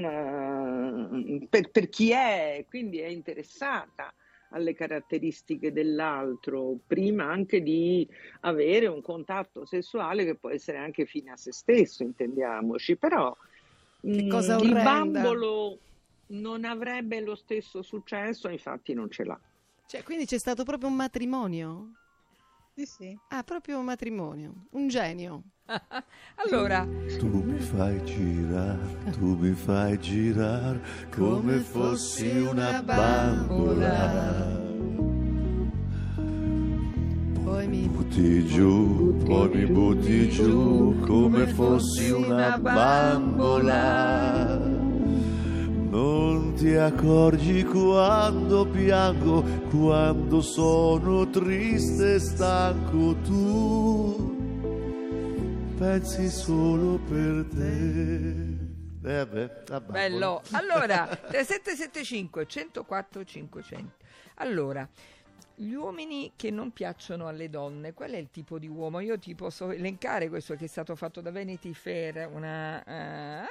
eh, 1.40 1.46
per, 1.48 1.70
per 1.70 1.88
chi 1.88 2.10
è, 2.10 2.64
quindi 2.68 2.98
è 2.98 3.06
interessata 3.06 4.12
alle 4.50 4.74
caratteristiche 4.74 5.72
dell'altro, 5.72 6.78
prima 6.86 7.24
anche 7.24 7.62
di 7.62 8.08
avere 8.40 8.86
un 8.86 9.02
contatto 9.02 9.64
sessuale 9.64 10.24
che 10.24 10.36
può 10.36 10.50
essere 10.50 10.78
anche 10.78 11.04
fine 11.04 11.32
a 11.32 11.36
se 11.36 11.52
stesso, 11.52 12.02
intendiamoci, 12.02 12.96
però 12.96 13.36
mm, 14.06 14.28
cosa 14.28 14.54
il 14.56 14.70
orrenda. 14.70 14.82
bambolo 14.82 15.78
non 16.28 16.64
avrebbe 16.64 17.20
lo 17.20 17.34
stesso 17.34 17.82
successo, 17.82 18.48
infatti 18.48 18.94
non 18.94 19.10
ce 19.10 19.24
l'ha. 19.24 19.38
Cioè, 19.86 20.02
quindi 20.02 20.26
c'è 20.26 20.38
stato 20.38 20.64
proprio 20.64 20.88
un 20.88 20.96
matrimonio? 20.96 21.90
Sì, 22.76 22.84
sì. 22.84 23.18
Ah, 23.28 23.42
proprio 23.42 23.78
un 23.78 23.86
matrimonio. 23.86 24.66
Un 24.72 24.88
genio. 24.88 25.44
allora 26.44 26.86
Tu 27.18 27.26
mi 27.26 27.58
fai 27.58 28.04
girare, 28.04 28.98
tu 29.12 29.34
mi 29.34 29.52
fai 29.52 29.98
girare 29.98 30.82
come 31.08 31.60
fossi 31.60 32.28
una 32.36 32.82
bambola. 32.82 34.60
Poi 37.44 37.66
mi 37.66 37.88
Butti 37.88 38.44
giù, 38.44 39.16
poi 39.24 39.48
mi 39.48 39.64
butti 39.64 40.28
giù 40.28 41.00
come 41.00 41.46
fossi 41.46 42.10
una 42.10 42.58
bambola. 42.58 44.04
Non 45.96 46.52
ti 46.52 46.74
accorgi 46.74 47.64
quando 47.64 48.66
piango, 48.66 49.42
quando 49.70 50.42
sono 50.42 51.30
triste 51.30 52.16
e 52.16 52.18
stanco 52.18 53.14
tu. 53.22 54.36
Pensi 55.78 56.28
solo 56.28 56.98
per 56.98 57.46
te. 57.48 59.08
Eh 59.08 59.26
beh. 59.26 59.50
Bello. 59.86 60.42
Allora, 60.50 61.06
3775 61.06 62.46
104 62.46 63.24
500. 63.24 64.04
Allora, 64.34 64.86
gli 65.54 65.72
uomini 65.72 66.32
che 66.36 66.50
non 66.50 66.72
piacciono 66.72 67.26
alle 67.26 67.48
donne, 67.48 67.94
qual 67.94 68.10
è 68.10 68.18
il 68.18 68.28
tipo 68.30 68.58
di 68.58 68.68
uomo? 68.68 69.00
Io 69.00 69.18
ti 69.18 69.34
posso 69.34 69.70
elencare 69.70 70.28
questo 70.28 70.56
che 70.56 70.66
è 70.66 70.68
stato 70.68 70.94
fatto 70.94 71.22
da 71.22 71.32
Vanity 71.32 71.72
Fair, 71.72 72.28
una, 72.30 72.84
eh, 72.84 73.46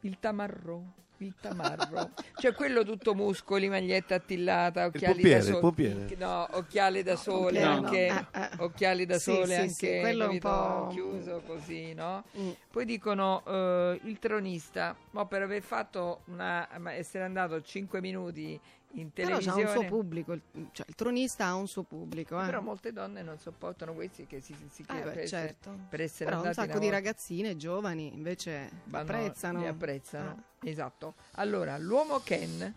il 0.00 0.16
tamarro. 0.18 1.04
Il 1.18 1.32
tamarro, 1.40 2.10
cioè 2.36 2.52
quello 2.54 2.84
tutto 2.84 3.14
muscoli, 3.14 3.68
maglietta 3.70 4.16
attillata, 4.16 4.84
occhiali 4.84 5.14
pompiere, 5.14 5.38
da 5.38 5.44
sole. 5.46 5.60
pompiere. 5.60 6.16
No, 6.18 6.46
occhiali 6.52 7.02
da 7.02 7.16
sole 7.16 7.62
no. 7.62 7.70
anche, 7.70 8.08
Ah, 8.08 8.28
ah. 8.32 8.50
occhiali 8.58 9.06
da 9.06 9.18
Sì, 9.18 9.32
sole 9.32 9.46
sì, 9.46 9.54
anche, 9.54 9.72
sì, 9.94 9.98
quello 10.00 10.28
un 10.28 10.38
po'- 10.38 10.88
chiuso 10.90 11.42
così, 11.46 11.94
no? 11.94 12.22
Mm. 12.38 12.50
Poi 12.70 12.84
dicono 12.84 13.42
eh, 13.46 14.00
il 14.04 14.18
tronista, 14.18 14.94
ma 15.12 15.24
per 15.24 15.40
aver 15.40 15.62
fatto 15.62 16.20
una, 16.26 16.68
ma 16.78 16.92
essere 16.92 17.24
andato 17.24 17.62
5 17.62 18.00
minuti 18.02 18.60
in 18.98 19.12
Però 19.12 19.28
c'ha 19.38 19.38
televisione. 19.38 19.62
un 19.62 19.68
suo 19.68 19.84
pubblico, 19.84 20.32
il, 20.32 20.42
cioè 20.72 20.86
il 20.88 20.94
tronista 20.94 21.46
ha 21.46 21.54
un 21.54 21.68
suo 21.68 21.82
pubblico. 21.82 22.40
Eh. 22.40 22.44
Però 22.46 22.60
molte 22.60 22.92
donne 22.92 23.22
non 23.22 23.38
sopportano 23.38 23.92
questi 23.94 24.26
che 24.26 24.40
si, 24.40 24.54
si, 24.70 24.82
Eh, 24.82 24.84
per, 24.86 25.02
beh, 25.02 25.10
essere- 25.22 25.26
certo. 25.26 25.78
per 25.88 26.00
essere 26.00 26.30
Però 26.30 26.42
un 26.42 26.52
sacco 26.52 26.78
di 26.78 26.88
ragazzine 26.90 27.56
giovani 27.56 28.12
invece 28.14 28.70
vanno- 28.84 29.10
apprezzano. 29.12 29.60
li 29.60 29.66
apprezzano. 29.66 30.30
Ah. 30.30 30.68
Esatto. 30.68 31.14
Allora, 31.32 31.76
l'uomo 31.78 32.20
Ken, 32.20 32.74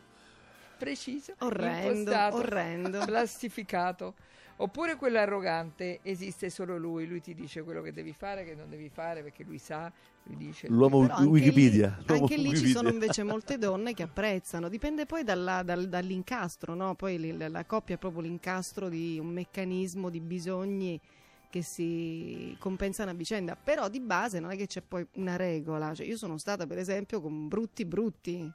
preciso, 0.78 1.34
Orrendo, 1.40 2.12
orrendo. 2.36 3.00
plastificato. 3.06 4.16
Oppure 4.62 4.98
quello 4.98 5.20
arrogante, 5.20 6.00
esiste 6.02 6.50
solo 6.50 6.78
lui, 6.78 7.08
lui 7.08 7.22
ti 7.22 7.34
dice 7.34 7.64
quello 7.64 7.82
che 7.82 7.94
devi 7.94 8.12
fare, 8.12 8.44
che 8.44 8.56
non 8.56 8.70
devi 8.70 8.90
fare, 8.90 9.24
perché 9.24 9.44
lui 9.46 9.58
sa, 9.58 9.90
dice... 10.36 10.68
L'uomo 10.68 11.08
anche 11.10 11.24
Wikipedia. 11.24 11.98
lì, 12.00 12.06
l'uomo 12.08 12.22
anche 12.24 12.36
lì 12.36 12.44
ci 12.44 12.50
Wikipedia. 12.50 12.76
sono 12.76 12.90
invece 12.90 13.24
molte 13.24 13.58
donne 13.58 13.94
che 13.94 14.04
apprezzano, 14.04 14.70
dipende 14.70 15.06
poi 15.06 15.24
dalla- 15.24 15.64
dal- 15.64 15.88
dall'incastro, 15.88 16.74
no? 16.76 16.96
poi 16.96 17.38
la, 17.38 17.48
la 17.50 17.66
coppia 17.66 17.96
è 17.96 17.98
proprio 17.98 18.22
l'incastro 18.22 18.90
di 18.90 19.18
un 19.20 19.28
meccanismo 19.28 20.10
di 20.10 20.20
bisogni 20.20 21.00
che 21.50 21.64
si 21.64 22.56
compensano 22.60 23.10
a 23.10 23.14
vicenda, 23.14 23.56
però 23.56 23.90
di 23.90 24.00
base 24.00 24.40
non 24.40 24.52
è 24.52 24.56
che 24.56 24.68
c'è 24.68 24.82
poi 24.82 25.06
una 25.14 25.36
regola, 25.36 25.96
cioè, 25.96 26.06
io 26.06 26.16
sono 26.16 26.38
stata 26.38 26.68
per 26.68 26.78
esempio 26.78 27.22
con 27.22 27.48
brutti 27.48 27.86
brutti, 27.86 28.52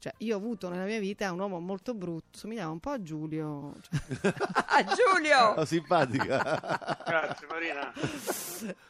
cioè 0.00 0.12
io 0.18 0.34
ho 0.34 0.38
avuto 0.38 0.68
nella 0.68 0.84
mia 0.84 1.00
vita 1.00 1.30
un 1.32 1.40
uomo 1.40 1.58
molto 1.58 1.92
brutto, 1.94 2.38
somigliava 2.38 2.70
un 2.70 2.78
po' 2.80 2.90
a 2.90 3.02
Giulio, 3.02 3.74
cioè, 3.82 4.32
Ah, 4.66 4.84
Giulio! 4.84 5.54
Oh, 5.56 5.64
simpatica. 5.64 7.02
Grazie 7.04 7.46
Marina, 7.48 7.92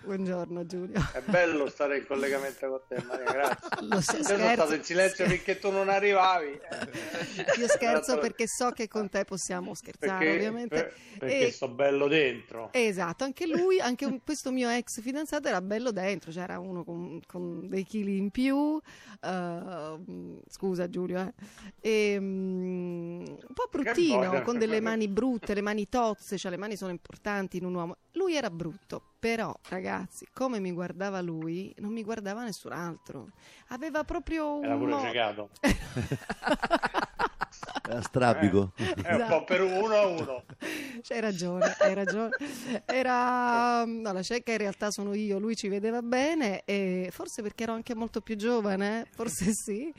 buongiorno 0.02 0.66
Giulio, 0.66 0.98
è 1.12 1.20
bello 1.24 1.68
stare 1.68 1.98
in 1.98 2.06
collegamento 2.06 2.68
con 2.68 2.80
te 2.88 3.02
Marina, 3.06 3.32
grazie. 3.32 3.68
lo 3.88 4.00
so, 4.00 4.16
Io 4.16 4.22
sono 4.22 4.38
scherzo, 4.38 4.54
stato 4.54 4.74
in 4.74 4.82
silenzio 4.84 5.26
finché 5.26 5.58
tu 5.58 5.70
non 5.70 5.88
arrivavi. 5.88 6.58
io 7.58 7.68
scherzo 7.68 8.18
perché 8.18 8.46
so 8.46 8.70
che 8.70 8.86
con 8.88 9.08
te 9.08 9.24
possiamo 9.24 9.74
scherzare 9.74 10.18
Perché, 10.24 10.34
ovviamente. 10.36 10.74
per- 10.76 10.94
perché 11.18 11.46
E- 11.46 11.50
sto 11.52 11.68
bello 11.68 12.06
dentro. 12.06 12.68
Esatto, 12.72 13.24
anche 13.24 13.46
lui, 13.46 13.80
anche 13.80 14.04
un- 14.04 14.20
questo 14.22 14.50
mio 14.52 14.68
ex 14.68 15.00
fidanzato 15.00 15.48
era 15.48 15.60
bello 15.60 15.90
dentro, 15.90 16.30
cioè 16.32 16.42
era 16.44 16.58
uno 16.58 16.84
con, 16.84 17.20
con 17.26 17.68
dei 17.68 17.84
chili 17.84 18.16
in 18.18 18.30
più, 18.30 18.78
eh, 19.20 19.96
scusa 20.48 20.88
Giulio, 20.88 20.96
eh, 21.06 21.32
e, 21.80 22.18
mm, 22.20 23.20
un 23.20 23.54
po' 23.54 23.68
bruttino, 23.70 24.42
con 24.42 24.58
delle 24.58 24.80
mani 24.80 25.08
brutte, 25.08 25.54
le 25.54 25.60
mani 25.60 25.88
tozze, 25.88 26.38
cioè 26.38 26.50
le 26.50 26.56
mani 26.56 26.76
sono 26.76 26.90
importanti 26.90 27.56
in 27.58 27.64
un 27.64 27.74
uomo. 27.74 27.96
Lui 28.12 28.34
era 28.34 28.50
brutto, 28.50 29.02
però 29.18 29.54
ragazzi, 29.68 30.26
come 30.32 30.58
mi 30.58 30.72
guardava 30.72 31.20
lui, 31.20 31.74
non 31.78 31.92
mi 31.92 32.02
guardava 32.02 32.42
nessun 32.44 32.72
altro. 32.72 33.30
Aveva 33.68 34.04
proprio 34.04 34.56
un... 34.56 34.64
Era 34.64 34.76
pure 34.76 35.00
cecato. 35.00 35.50
Era 37.88 38.02
strabico. 38.02 38.72
È 38.76 38.82
un 38.82 39.04
Esatto. 39.04 39.38
po' 39.38 39.44
per 39.44 39.62
uno 39.62 39.94
a 39.94 40.06
uno. 40.06 40.44
C'hai 41.02 41.20
ragione, 41.20 41.74
hai 41.78 41.94
ragione. 41.94 42.30
Era 42.84 43.84
no, 43.84 44.12
la 44.12 44.22
cieca 44.22 44.52
in 44.52 44.58
realtà 44.58 44.90
sono 44.90 45.14
io, 45.14 45.38
lui 45.38 45.56
ci 45.56 45.68
vedeva 45.68 46.02
bene 46.02 46.62
e 46.64 47.08
forse 47.10 47.42
perché 47.42 47.62
ero 47.62 47.72
anche 47.72 47.94
molto 47.94 48.20
più 48.20 48.36
giovane, 48.36 49.02
eh, 49.02 49.06
forse 49.10 49.52
sì. 49.52 49.92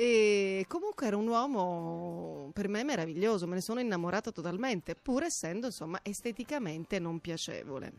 E 0.00 0.64
comunque 0.68 1.08
era 1.08 1.16
un 1.16 1.26
uomo 1.26 2.52
per 2.52 2.68
me 2.68 2.84
meraviglioso, 2.84 3.48
me 3.48 3.56
ne 3.56 3.60
sono 3.60 3.80
innamorata 3.80 4.30
totalmente, 4.30 4.94
pur 4.94 5.24
essendo 5.24 5.66
insomma 5.66 5.98
esteticamente 6.04 7.00
non 7.00 7.18
piacevole. 7.18 7.92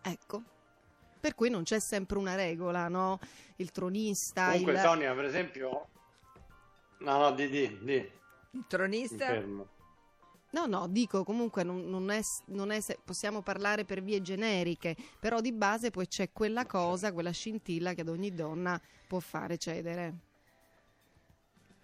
Ecco. 0.00 0.42
Per 1.20 1.34
cui 1.34 1.50
non 1.50 1.64
c'è 1.64 1.80
sempre 1.80 2.16
una 2.16 2.34
regola, 2.34 2.88
no? 2.88 3.18
Il 3.56 3.72
tronista, 3.72 4.46
Comunque 4.46 4.72
il... 4.72 4.78
Sonia, 4.78 5.14
per 5.14 5.24
esempio... 5.26 5.88
No, 7.00 7.18
no, 7.18 7.32
di, 7.32 7.50
di, 7.50 7.78
di. 7.82 8.10
Il 8.52 8.64
tronista? 8.66 9.38
No, 9.38 10.66
no, 10.66 10.88
dico 10.88 11.24
comunque 11.24 11.62
non, 11.62 11.90
non 11.90 12.08
è, 12.08 12.22
non 12.46 12.70
è 12.70 12.80
se- 12.80 12.98
possiamo 13.04 13.42
parlare 13.42 13.84
per 13.84 14.02
vie 14.02 14.22
generiche, 14.22 14.96
però 15.20 15.42
di 15.42 15.52
base 15.52 15.90
poi 15.90 16.06
c'è 16.06 16.32
quella 16.32 16.64
cosa, 16.64 17.12
quella 17.12 17.32
scintilla 17.32 17.92
che 17.92 18.00
ad 18.00 18.08
ogni 18.08 18.32
donna 18.32 18.80
può 19.06 19.18
fare 19.18 19.58
cedere. 19.58 20.25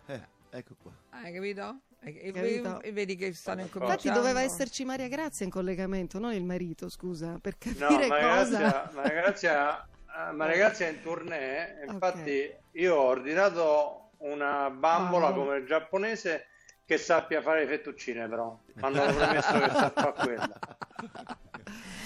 Eh, 0.06 0.20
ecco 0.50 0.74
qua. 0.82 0.92
Hai 1.10 1.32
capito? 1.32 1.80
E, 2.00 2.20
e- 2.20 2.32
Capito? 2.32 2.80
e 2.82 2.90
vedi 2.92 3.14
che 3.16 3.32
stanno 3.32 3.60
Infatti 3.60 3.78
incominciando. 3.78 4.08
Infatti 4.08 4.26
doveva 4.28 4.42
esserci 4.44 4.84
Maria 4.84 5.08
Grazia 5.08 5.44
in 5.44 5.52
collegamento, 5.52 6.18
non 6.18 6.32
il 6.32 6.42
marito, 6.44 6.88
scusa, 6.88 7.38
per 7.40 7.56
No, 7.60 7.74
capire 7.86 8.08
ma 8.08 8.18
cosa... 8.18 8.58
Grazia, 8.58 8.90
ma 8.94 9.02
Grazia, 9.08 9.82
eh, 10.28 10.32
ma 10.32 10.46
è 10.50 10.88
in 10.88 11.00
tournée, 11.02 11.84
infatti 11.88 12.52
io 12.72 12.94
ho 12.96 13.02
ordinato 13.04 14.10
una 14.18 14.68
bambola 14.70 15.26
Bambola. 15.28 15.32
come 15.32 15.56
il 15.58 15.66
giapponese 15.66 16.46
che 16.84 16.98
sappia 16.98 17.40
fare 17.40 17.60
le 17.60 17.66
fettuccine 17.68 18.28
però, 18.28 18.58
mi 18.74 18.82
hanno 18.82 19.04
promesso 19.14 19.52
che 19.60 19.68
sa 19.70 19.90
fare 19.90 20.12
quella. 20.12 20.58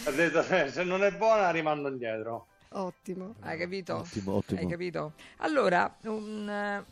Ha 0.04 0.10
detto 0.10 0.40
"Eh, 0.46 0.70
se 0.70 0.84
non 0.84 1.02
è 1.02 1.12
buona 1.12 1.50
rimando 1.50 1.88
indietro. 1.88 2.48
Ottimo. 2.70 3.34
Hai 3.40 3.56
capito? 3.58 3.96
Ottimo, 3.96 4.34
ottimo. 4.34 4.60
Hai 4.60 4.66
capito? 4.68 5.12
Allora, 5.38 5.96
un, 6.04 6.48
eh, 6.48 6.84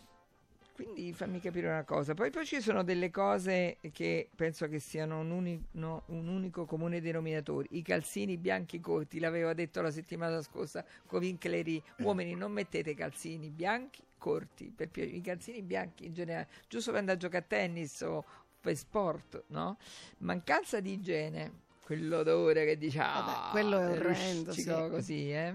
quindi 0.75 1.13
fammi 1.13 1.41
capire 1.41 1.69
una 1.69 1.85
cosa. 1.85 2.15
Poi, 2.15 2.31
poi 2.31 2.45
ci 2.45 2.61
sono 2.61 2.83
delle 2.83 3.11
cose 3.11 3.79
che 3.93 4.29
penso 4.35 4.69
che 4.69 4.81
siano 4.81 5.21
un, 5.21 5.31
uni- 5.31 5.65
no, 5.73 6.03
un 6.07 6.27
unico 6.27 6.65
comune 6.65 7.01
denominatore. 7.01 7.69
I 7.71 7.83
calzini 7.83 8.37
bianchi 8.37 8.81
corti, 8.81 9.21
l'aveva 9.21 9.55
detto 9.55 9.81
la 9.81 9.93
settimana 9.93 10.43
scorsa 10.43 10.85
con 11.07 11.21
Vincleri. 11.21 11.81
Uomini, 11.99 12.35
non 12.35 12.51
mettete 12.51 12.93
calzini 12.95 13.51
bianchi 13.51 14.03
corti, 14.19 14.73
per 14.75 14.89
pi- 14.89 15.15
i 15.15 15.21
calzini 15.21 15.63
bianchi 15.63 16.07
in 16.07 16.13
generale, 16.13 16.49
giusto 16.69 16.91
per 16.91 17.01
andare 17.01 17.19
a 17.19 17.21
giocare 17.21 17.45
a 17.45 17.47
tennis 17.47 18.01
o 18.01 18.25
per 18.61 18.77
sport, 18.77 19.45
no? 19.49 19.79
Mancanza 20.19 20.81
di 20.81 20.93
igiene. 20.93 21.63
Quell'odore 21.85 22.65
che 22.65 22.77
Vabbè, 22.77 22.99
ah, 22.99 23.49
quello 23.53 23.79
è 23.79 23.91
orrendo, 23.91 24.53
sì. 24.53 24.65
così, 24.65 25.31
eh? 25.31 25.55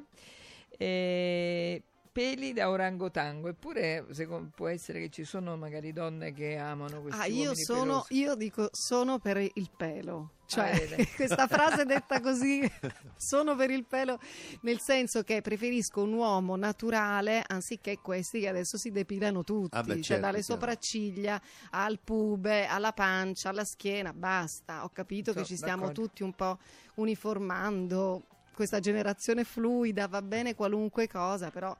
E 0.70 1.84
peli 2.12 2.54
da 2.54 2.70
orangotango, 2.70 3.48
eppure 3.50 4.06
secondo- 4.12 4.50
può 4.56 4.68
essere 4.68 5.00
che 5.00 5.10
ci 5.10 5.24
sono 5.24 5.56
magari 5.58 5.94
donne 5.94 6.34
che 6.34 6.58
amano 6.58 7.02
questi 7.02 7.20
Ah, 7.22 7.26
io 7.26 7.54
sono, 7.56 7.84
pelosi. 8.08 8.18
io 8.18 8.36
dico 8.36 8.70
sono 8.72 9.20
per 9.20 9.38
il 9.38 9.70
pelo. 9.76 10.34
Cioè, 10.50 10.72
Ah, 10.98 11.06
questa 11.16 11.48
frase 11.48 11.86
detta 11.86 12.20
così, 12.22 12.60
sono 13.16 13.56
per 13.56 13.70
il 13.70 13.86
pelo, 13.86 14.18
nel 14.62 14.80
senso 14.80 15.22
che 15.22 15.42
preferisco 15.42 16.02
un 16.02 16.14
uomo 16.14 16.56
naturale 16.56 17.44
anziché 17.46 18.00
questi 18.02 18.40
che 18.40 18.48
adesso 18.48 18.76
si 18.78 18.90
depilano 18.90 19.44
tutti, 19.44 19.78
Ah, 19.78 19.84
beh, 19.84 19.94
cioè 19.94 20.02
certo, 20.02 20.22
dalle 20.26 20.42
chiaro. 20.42 20.60
sopracciglia 20.60 21.40
al 21.72 22.00
pube, 22.04 22.66
alla 22.66 22.94
pancia, 22.94 23.50
alla 23.50 23.64
schiena, 23.64 24.12
basta. 24.12 24.84
Ho 24.84 24.90
capito 24.90 25.34
che 25.34 25.40
So- 25.42 25.46
ci 25.46 25.56
stiamo 25.56 25.82
d'accordo. 25.86 26.02
tutti 26.02 26.24
un 26.24 26.34
po' 26.34 26.58
uniformando, 26.96 28.24
questa 28.60 28.82
generazione 28.82 29.46
fluida, 29.46 30.10
va 30.10 30.22
bene 30.22 30.54
qualunque 30.54 31.08
cosa, 31.08 31.50
però 31.50 31.74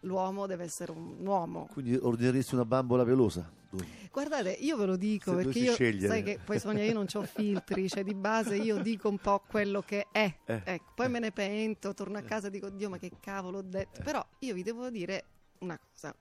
l'uomo 0.00 0.46
deve 0.46 0.64
essere 0.64 0.92
un 0.92 1.26
uomo. 1.26 1.68
Quindi 1.70 1.94
ordineresti 1.94 2.54
una 2.54 2.64
bambola 2.64 3.04
pelosa? 3.04 3.46
tu? 3.68 3.76
Guardate, 4.10 4.52
io 4.52 4.78
ve 4.78 4.86
lo 4.86 4.96
dico 4.96 5.36
Se 5.36 5.44
perché 5.44 5.58
io 5.58 5.74
scegliere. 5.74 6.06
sai 6.08 6.22
che 6.22 6.38
poi 6.42 6.58
Sonia 6.58 6.84
io 6.84 6.94
non 6.94 7.04
ho 7.12 7.22
filtri, 7.28 7.86
cioè 7.90 8.02
di 8.02 8.14
base 8.14 8.56
io 8.56 8.78
dico 8.80 9.10
un 9.10 9.18
po' 9.18 9.42
quello 9.46 9.82
che 9.82 10.06
è. 10.10 10.34
Eh. 10.46 10.62
Ecco, 10.64 10.92
poi 10.94 11.10
me 11.10 11.18
ne 11.18 11.32
pento, 11.32 11.92
torno 11.92 12.16
a 12.16 12.22
casa 12.22 12.46
e 12.46 12.50
dico 12.50 12.70
Dio, 12.70 12.88
ma 12.88 12.96
che 12.96 13.10
cavolo 13.20 13.58
ho 13.58 13.62
Eh. 13.62 13.68
detto. 13.68 14.00
Però 14.02 14.24
io 14.38 14.54
vi 14.54 14.62
devo 14.62 14.88
dire 14.88 15.24
una 15.58 15.78
cosa. 15.78 16.14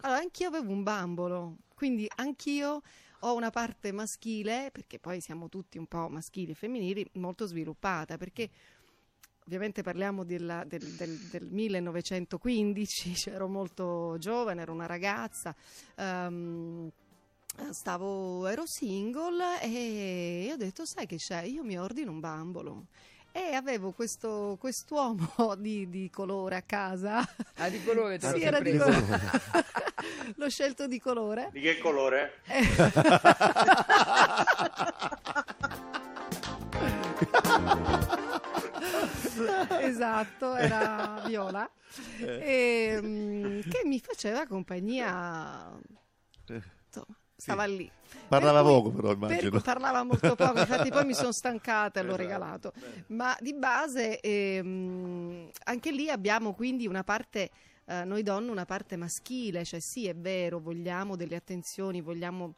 Allora, 0.00 0.18
anch'io 0.18 0.48
avevo 0.48 0.72
un 0.72 0.82
bambolo, 0.82 1.58
quindi 1.72 2.10
anch'io 2.16 2.82
ho 3.20 3.34
una 3.34 3.50
parte 3.50 3.92
maschile, 3.92 4.70
perché 4.72 4.98
poi 4.98 5.20
siamo 5.20 5.48
tutti 5.48 5.78
un 5.78 5.86
po' 5.86 6.08
maschili 6.08 6.50
e 6.50 6.54
femminili, 6.54 7.08
molto 7.14 7.46
sviluppata, 7.46 8.16
perché 8.18 8.50
ovviamente 9.46 9.82
parliamo 9.82 10.24
della- 10.24 10.64
del, 10.64 10.82
del- 10.96 11.18
del 11.30 11.46
1915, 11.50 13.14
cioè 13.16 13.34
ero 13.34 13.48
molto 13.48 14.16
giovane, 14.18 14.62
ero 14.62 14.72
una 14.72 14.86
ragazza, 14.86 15.54
ehm, 15.96 16.90
stavo, 17.70 18.46
ero 18.48 18.64
single 18.66 19.60
e 19.62 20.50
ho 20.52 20.56
detto, 20.56 20.84
sai 20.84 21.06
che 21.06 21.16
c'è, 21.16 21.42
io 21.42 21.62
mi 21.64 21.78
ordino 21.78 22.10
un 22.10 22.20
bambolo. 22.20 22.86
E 23.32 23.52
avevo 23.54 23.90
questo 23.92 24.56
quest'uomo 24.58 25.30
di, 25.58 25.90
di 25.90 26.08
colore 26.10 26.56
a 26.56 26.62
casa. 26.62 27.18
Ah, 27.56 27.68
di 27.68 27.84
colore 27.84 28.18
te 28.18 28.32
Sì, 28.32 28.40
era 28.42 28.60
di 28.60 28.76
colore. 28.78 29.20
L'ho 30.36 30.48
scelto 30.48 30.86
di 30.86 30.98
colore. 30.98 31.50
Di 31.52 31.60
che 31.60 31.78
colore? 31.78 32.40
esatto, 39.80 40.54
era 40.54 41.22
viola. 41.26 41.68
E, 42.18 42.98
mm, 43.00 43.60
che 43.60 43.82
mi 43.84 44.00
faceva 44.00 44.46
compagnia. 44.46 45.78
Insomma, 46.48 47.16
stava 47.36 47.64
lì. 47.64 47.90
Parlava 48.28 48.62
Per 48.62 48.70
cui- 48.70 48.80
poco 48.82 48.90
però 48.96 49.08
per 49.08 49.16
immagino. 49.16 49.50
cui 49.50 49.60
parlava 49.60 50.02
molto 50.02 50.34
poco, 50.34 50.58
infatti 50.58 50.90
poi 50.90 51.04
mi 51.04 51.14
sono 51.14 51.32
stancata 51.32 52.00
e 52.00 52.02
l'ho 52.02 52.10
Esatto. 52.14 52.22
regalato. 52.22 52.72
Ma 53.08 53.36
di 53.40 53.54
base 53.54 54.20
ehm, 54.20 55.50
anche 55.64 55.90
lì 55.90 56.08
abbiamo 56.10 56.54
quindi 56.54 56.86
una 56.86 57.04
parte, 57.04 57.50
eh, 57.86 58.04
noi 58.04 58.22
donne, 58.22 58.50
una 58.50 58.64
parte 58.64 58.96
maschile, 58.96 59.64
cioè 59.64 59.80
sì 59.80 60.06
è 60.06 60.14
vero, 60.14 60.58
vogliamo 60.60 61.14
delle 61.16 61.36
attenzioni, 61.36 62.00
vogliamo 62.00 62.54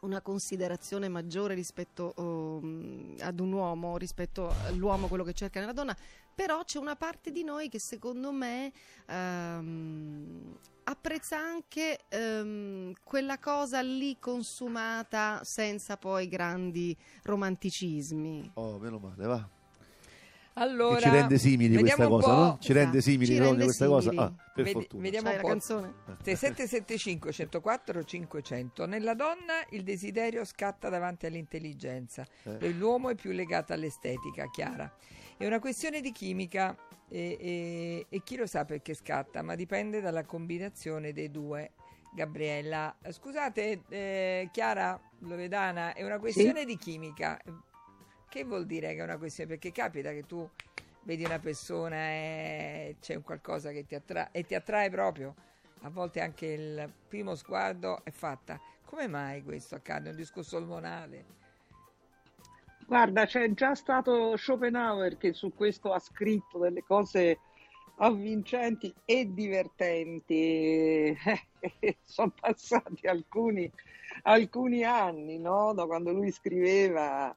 una 0.00 0.20
considerazione 0.20 1.08
maggiore 1.08 1.54
rispetto 1.54 2.12
um, 2.16 3.14
ad 3.20 3.40
un 3.40 3.52
uomo, 3.52 3.96
rispetto 3.96 4.52
all'uomo, 4.66 5.06
quello 5.06 5.24
che 5.24 5.32
cerca 5.32 5.60
nella 5.60 5.72
donna, 5.72 5.96
però 6.34 6.64
c'è 6.64 6.78
una 6.78 6.96
parte 6.96 7.30
di 7.30 7.44
noi 7.44 7.68
che 7.68 7.78
secondo 7.78 8.32
me 8.32 8.72
ehm, 9.06 10.56
apprezza 10.84 11.38
anche 11.38 12.00
ehm, 12.08 12.92
quella 13.02 13.38
cosa 13.38 13.80
lì 13.80 14.16
consumata 14.18 15.40
senza 15.44 15.96
poi 15.96 16.28
grandi 16.28 16.96
romanticismi. 17.22 18.50
Oh, 18.54 18.78
meno 18.78 18.98
male, 18.98 19.26
va. 19.26 19.48
Allora, 20.56 20.98
che 20.98 21.02
ci 21.02 21.10
rende 21.10 21.38
simili 21.38 21.76
questa 21.76 21.96
vediamo 21.96 22.14
un 22.14 22.20
cosa, 22.20 22.32
po'. 22.34 22.40
no? 22.40 22.58
Ci 22.60 22.72
rende 22.72 22.98
Esatto, 22.98 23.10
simili 23.10 23.34
ci 23.34 23.38
rende 23.40 23.64
questa 23.64 23.86
cosa? 23.88 24.10
Ah, 24.14 24.32
per 24.54 24.62
Vedi- 24.64 24.72
fortuna. 24.72 25.02
vediamo 25.02 25.28
un 25.30 25.34
la 25.34 25.40
po'. 25.40 25.48
canzone? 25.48 25.94
3775 26.22 27.32
104 27.32 28.04
500 28.04 28.86
nella 28.86 29.14
donna 29.14 29.54
il 29.70 29.82
desiderio 29.82 30.44
scatta 30.44 30.88
davanti 30.88 31.26
all'intelligenza 31.26 32.24
Eh. 32.44 32.70
l'uomo 32.70 33.10
è 33.10 33.16
più 33.16 33.32
legato 33.32 33.72
all'estetica 33.72 34.48
chiara 34.48 34.88
è 35.36 35.46
una 35.46 35.58
questione 35.58 36.00
di 36.00 36.12
chimica 36.12 36.76
e, 37.08 37.36
e- 37.40 38.06
e 38.08 38.22
chi 38.22 38.36
lo 38.36 38.46
sa 38.46 38.64
perché 38.64 38.94
scatta 38.94 39.42
ma 39.42 39.54
dipende 39.54 40.00
dalla 40.00 40.24
combinazione 40.24 41.12
dei 41.12 41.30
due 41.30 41.72
Gabriella 42.14 42.94
scusate 43.08 43.82
eh, 43.88 44.48
Chiara 44.52 44.98
Loredana 45.20 45.94
è 45.94 46.04
una 46.04 46.18
questione 46.18 46.64
di 46.64 46.76
chimica 46.76 47.40
che 48.28 48.44
vuol 48.44 48.66
dire 48.66 48.94
che 48.94 49.00
è 49.00 49.04
una 49.04 49.18
questione 49.18 49.50
perché 49.50 49.72
capita 49.72 50.10
che 50.12 50.24
tu 50.24 50.48
vedi 51.02 51.24
una 51.24 51.38
persona 51.38 51.96
e 51.96 52.96
c'è 53.00 53.14
un 53.14 53.22
qualcosa 53.22 53.70
che 53.70 53.84
ti 53.84 53.94
attrae 53.94 54.28
e 54.32 54.44
ti 54.44 54.54
attrae 54.54 54.90
proprio 54.90 55.34
a 55.82 55.90
volte 55.90 56.20
anche 56.20 56.46
il 56.46 56.92
primo 57.08 57.34
sguardo 57.34 58.02
è 58.04 58.10
fatta. 58.10 58.58
Come 58.86 59.06
mai 59.06 59.42
questo 59.42 59.74
accade? 59.74 60.08
È 60.08 60.10
un 60.12 60.16
discorso 60.16 60.56
ormonale? 60.56 61.24
Guarda, 62.86 63.24
c'è 63.24 63.50
già 63.52 63.74
stato 63.74 64.36
Schopenhauer 64.36 65.16
che 65.16 65.32
su 65.32 65.52
questo 65.54 65.92
ha 65.92 65.98
scritto 65.98 66.58
delle 66.58 66.82
cose 66.82 67.38
avvincenti 67.96 68.92
e 69.04 69.32
divertenti. 69.32 71.16
Sono 72.02 72.32
passati 72.38 73.06
alcuni, 73.06 73.70
alcuni 74.22 74.84
anni, 74.84 75.38
no? 75.38 75.72
Da 75.72 75.86
quando 75.86 76.12
lui 76.12 76.30
scriveva. 76.30 77.34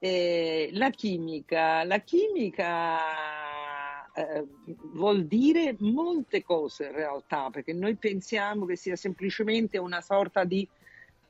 Eh, 0.00 0.70
la 0.72 0.90
chimica, 0.90 1.82
la 1.82 1.98
chimica 1.98 2.98
eh, 4.14 4.46
vuol 4.92 5.26
dire 5.26 5.76
molte 5.80 6.42
cose 6.42 6.86
in 6.86 6.92
realtà, 6.92 7.50
perché 7.50 7.72
noi 7.72 7.96
pensiamo 7.96 8.64
che 8.64 8.76
sia 8.76 8.96
semplicemente 8.96 9.78
una 9.78 10.00
sorta 10.00 10.44
di 10.44 10.68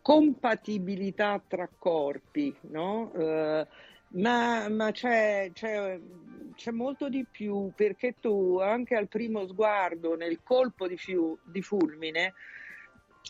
compatibilità 0.08 1.42
tra 1.46 1.70
corpi, 1.76 2.58
no? 2.62 3.12
Eh, 3.12 3.66
ma 4.12 4.68
ma 4.70 4.90
c'è, 4.90 5.50
c'è- 5.52 6.00
c'è 6.54 6.70
molto 6.70 7.10
di 7.10 7.26
più 7.30 7.72
perché 7.74 8.16
tu 8.18 8.58
anche 8.58 8.94
al 8.96 9.08
primo 9.08 9.46
sguardo, 9.46 10.16
nel 10.16 10.40
colpo 10.42 10.88
di, 10.88 10.96
fiu- 10.96 11.38
di 11.42 11.60
fulmine, 11.60 12.32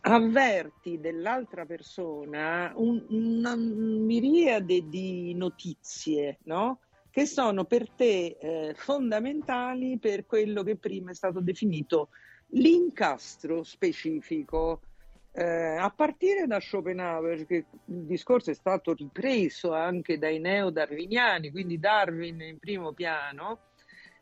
avverti 0.02 1.00
dell'altra 1.00 1.66
persona 1.66 2.72
un- 2.76 3.04
una 3.08 3.56
miriade 3.56 4.88
di 4.88 5.34
notizie, 5.34 6.38
no? 6.44 6.78
Che 7.10 7.26
sono 7.26 7.64
per 7.64 7.90
te 7.92 8.36
eh, 8.40 8.74
fondamentali 8.76 9.98
per 9.98 10.26
quello 10.26 10.62
che 10.62 10.76
prima 10.76 11.10
è 11.10 11.14
stato 11.14 11.40
definito 11.40 12.10
l'incastro 12.52 13.64
specifico. 13.64 14.82
Eh, 15.30 15.44
a 15.44 15.90
partire 15.90 16.46
da 16.46 16.58
Schopenhauer, 16.58 17.46
che 17.46 17.66
il 17.84 18.04
discorso 18.06 18.50
è 18.50 18.54
stato 18.54 18.92
ripreso 18.92 19.72
anche 19.72 20.18
dai 20.18 20.40
neo-darwiniani, 20.40 21.50
quindi 21.50 21.78
Darwin 21.78 22.40
in 22.40 22.58
primo 22.58 22.92
piano, 22.92 23.66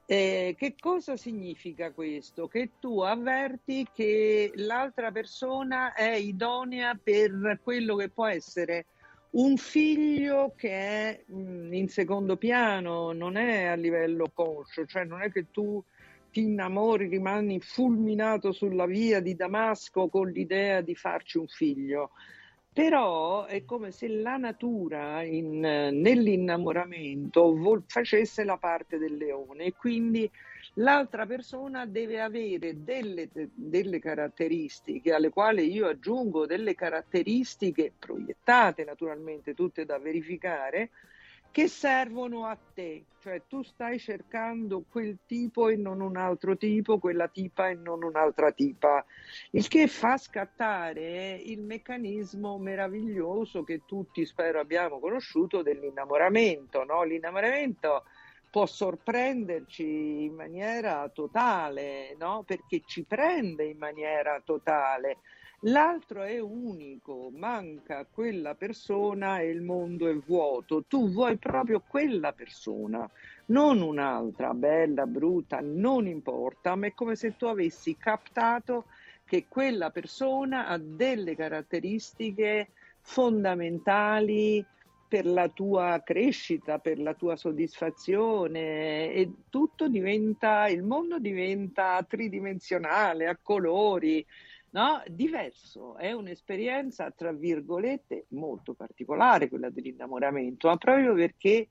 eh, 0.04 0.54
che 0.58 0.74
cosa 0.78 1.16
significa 1.16 1.90
questo? 1.92 2.48
Che 2.48 2.72
tu 2.78 3.00
avverti 3.00 3.88
che 3.92 4.52
l'altra 4.54 5.10
persona 5.10 5.94
è 5.94 6.14
idonea 6.14 6.98
per 7.02 7.60
quello 7.62 7.96
che 7.96 8.08
può 8.10 8.26
essere 8.26 8.86
un 9.30 9.56
figlio 9.56 10.54
che 10.56 10.70
è 10.70 11.24
mh, 11.26 11.72
in 11.72 11.88
secondo 11.88 12.36
piano, 12.36 13.12
non 13.12 13.36
è 13.36 13.64
a 13.64 13.74
livello 13.74 14.30
conscio, 14.32 14.86
cioè 14.86 15.04
non 15.04 15.22
è 15.22 15.30
che 15.32 15.50
tu 15.50 15.82
ti 16.36 16.42
innamori, 16.42 17.08
rimani 17.08 17.60
fulminato 17.60 18.52
sulla 18.52 18.84
via 18.84 19.20
di 19.20 19.34
Damasco 19.34 20.08
con 20.08 20.28
l'idea 20.28 20.82
di 20.82 20.94
farci 20.94 21.38
un 21.38 21.46
figlio. 21.46 22.10
Però 22.74 23.46
è 23.46 23.64
come 23.64 23.90
se 23.90 24.06
la 24.06 24.36
natura 24.36 25.22
in, 25.22 25.60
nell'innamoramento 25.60 27.56
vol- 27.56 27.84
facesse 27.86 28.44
la 28.44 28.58
parte 28.58 28.98
del 28.98 29.16
leone 29.16 29.64
e 29.64 29.72
quindi 29.72 30.30
l'altra 30.74 31.24
persona 31.24 31.86
deve 31.86 32.20
avere 32.20 32.84
delle, 32.84 33.30
delle 33.32 33.98
caratteristiche 33.98 35.14
alle 35.14 35.30
quali 35.30 35.72
io 35.72 35.86
aggiungo 35.86 36.44
delle 36.44 36.74
caratteristiche 36.74 37.94
proiettate 37.98 38.84
naturalmente, 38.84 39.54
tutte 39.54 39.86
da 39.86 39.98
verificare, 39.98 40.90
che 41.50 41.68
servono 41.68 42.46
a 42.46 42.58
te, 42.74 43.04
cioè 43.20 43.42
tu 43.48 43.62
stai 43.62 43.98
cercando 43.98 44.84
quel 44.88 45.18
tipo 45.26 45.68
e 45.68 45.76
non 45.76 46.00
un 46.00 46.16
altro 46.16 46.56
tipo, 46.56 46.98
quella 46.98 47.28
tipa 47.28 47.68
e 47.68 47.74
non 47.74 48.02
un'altra 48.02 48.52
tipa, 48.52 49.04
il 49.52 49.66
che 49.66 49.86
fa 49.86 50.16
scattare 50.16 51.34
il 51.34 51.62
meccanismo 51.62 52.58
meraviglioso 52.58 53.64
che 53.64 53.82
tutti 53.86 54.24
spero 54.26 54.60
abbiamo 54.60 54.98
conosciuto 54.98 55.62
dell'innamoramento, 55.62 56.84
no? 56.84 57.02
L'innamoramento 57.02 58.04
può 58.50 58.64
sorprenderci 58.64 60.24
in 60.24 60.34
maniera 60.34 61.08
totale, 61.08 62.14
no? 62.18 62.42
Perché 62.46 62.82
ci 62.86 63.02
prende 63.02 63.64
in 63.64 63.76
maniera 63.76 64.40
totale 64.44 65.18
L'altro 65.60 66.22
è 66.22 66.38
unico, 66.38 67.30
manca 67.34 68.04
quella 68.04 68.54
persona 68.54 69.40
e 69.40 69.48
il 69.48 69.62
mondo 69.62 70.06
è 70.06 70.14
vuoto. 70.14 70.84
Tu 70.86 71.10
vuoi 71.10 71.38
proprio 71.38 71.82
quella 71.86 72.32
persona, 72.32 73.08
non 73.46 73.80
un'altra, 73.80 74.52
bella, 74.52 75.06
brutta, 75.06 75.60
non 75.62 76.06
importa, 76.06 76.74
ma 76.74 76.86
è 76.86 76.94
come 76.94 77.16
se 77.16 77.36
tu 77.36 77.46
avessi 77.46 77.96
captato 77.96 78.84
che 79.24 79.46
quella 79.48 79.90
persona 79.90 80.68
ha 80.68 80.78
delle 80.78 81.34
caratteristiche 81.34 82.68
fondamentali 83.00 84.64
per 85.08 85.24
la 85.24 85.48
tua 85.48 86.02
crescita, 86.04 86.78
per 86.78 86.98
la 86.98 87.14
tua 87.14 87.36
soddisfazione 87.36 89.12
e 89.12 89.30
tutto 89.48 89.88
diventa, 89.88 90.68
il 90.68 90.82
mondo 90.82 91.18
diventa 91.18 92.04
tridimensionale, 92.06 93.26
a 93.26 93.38
colori, 93.40 94.24
no? 94.76 95.02
diverso, 95.08 95.96
è 95.96 96.12
un'esperienza 96.12 97.10
tra 97.10 97.32
virgolette 97.32 98.26
molto 98.28 98.74
particolare 98.74 99.48
quella 99.48 99.70
dell'innamoramento, 99.70 100.68
ma 100.68 100.76
proprio 100.76 101.14
perché 101.14 101.68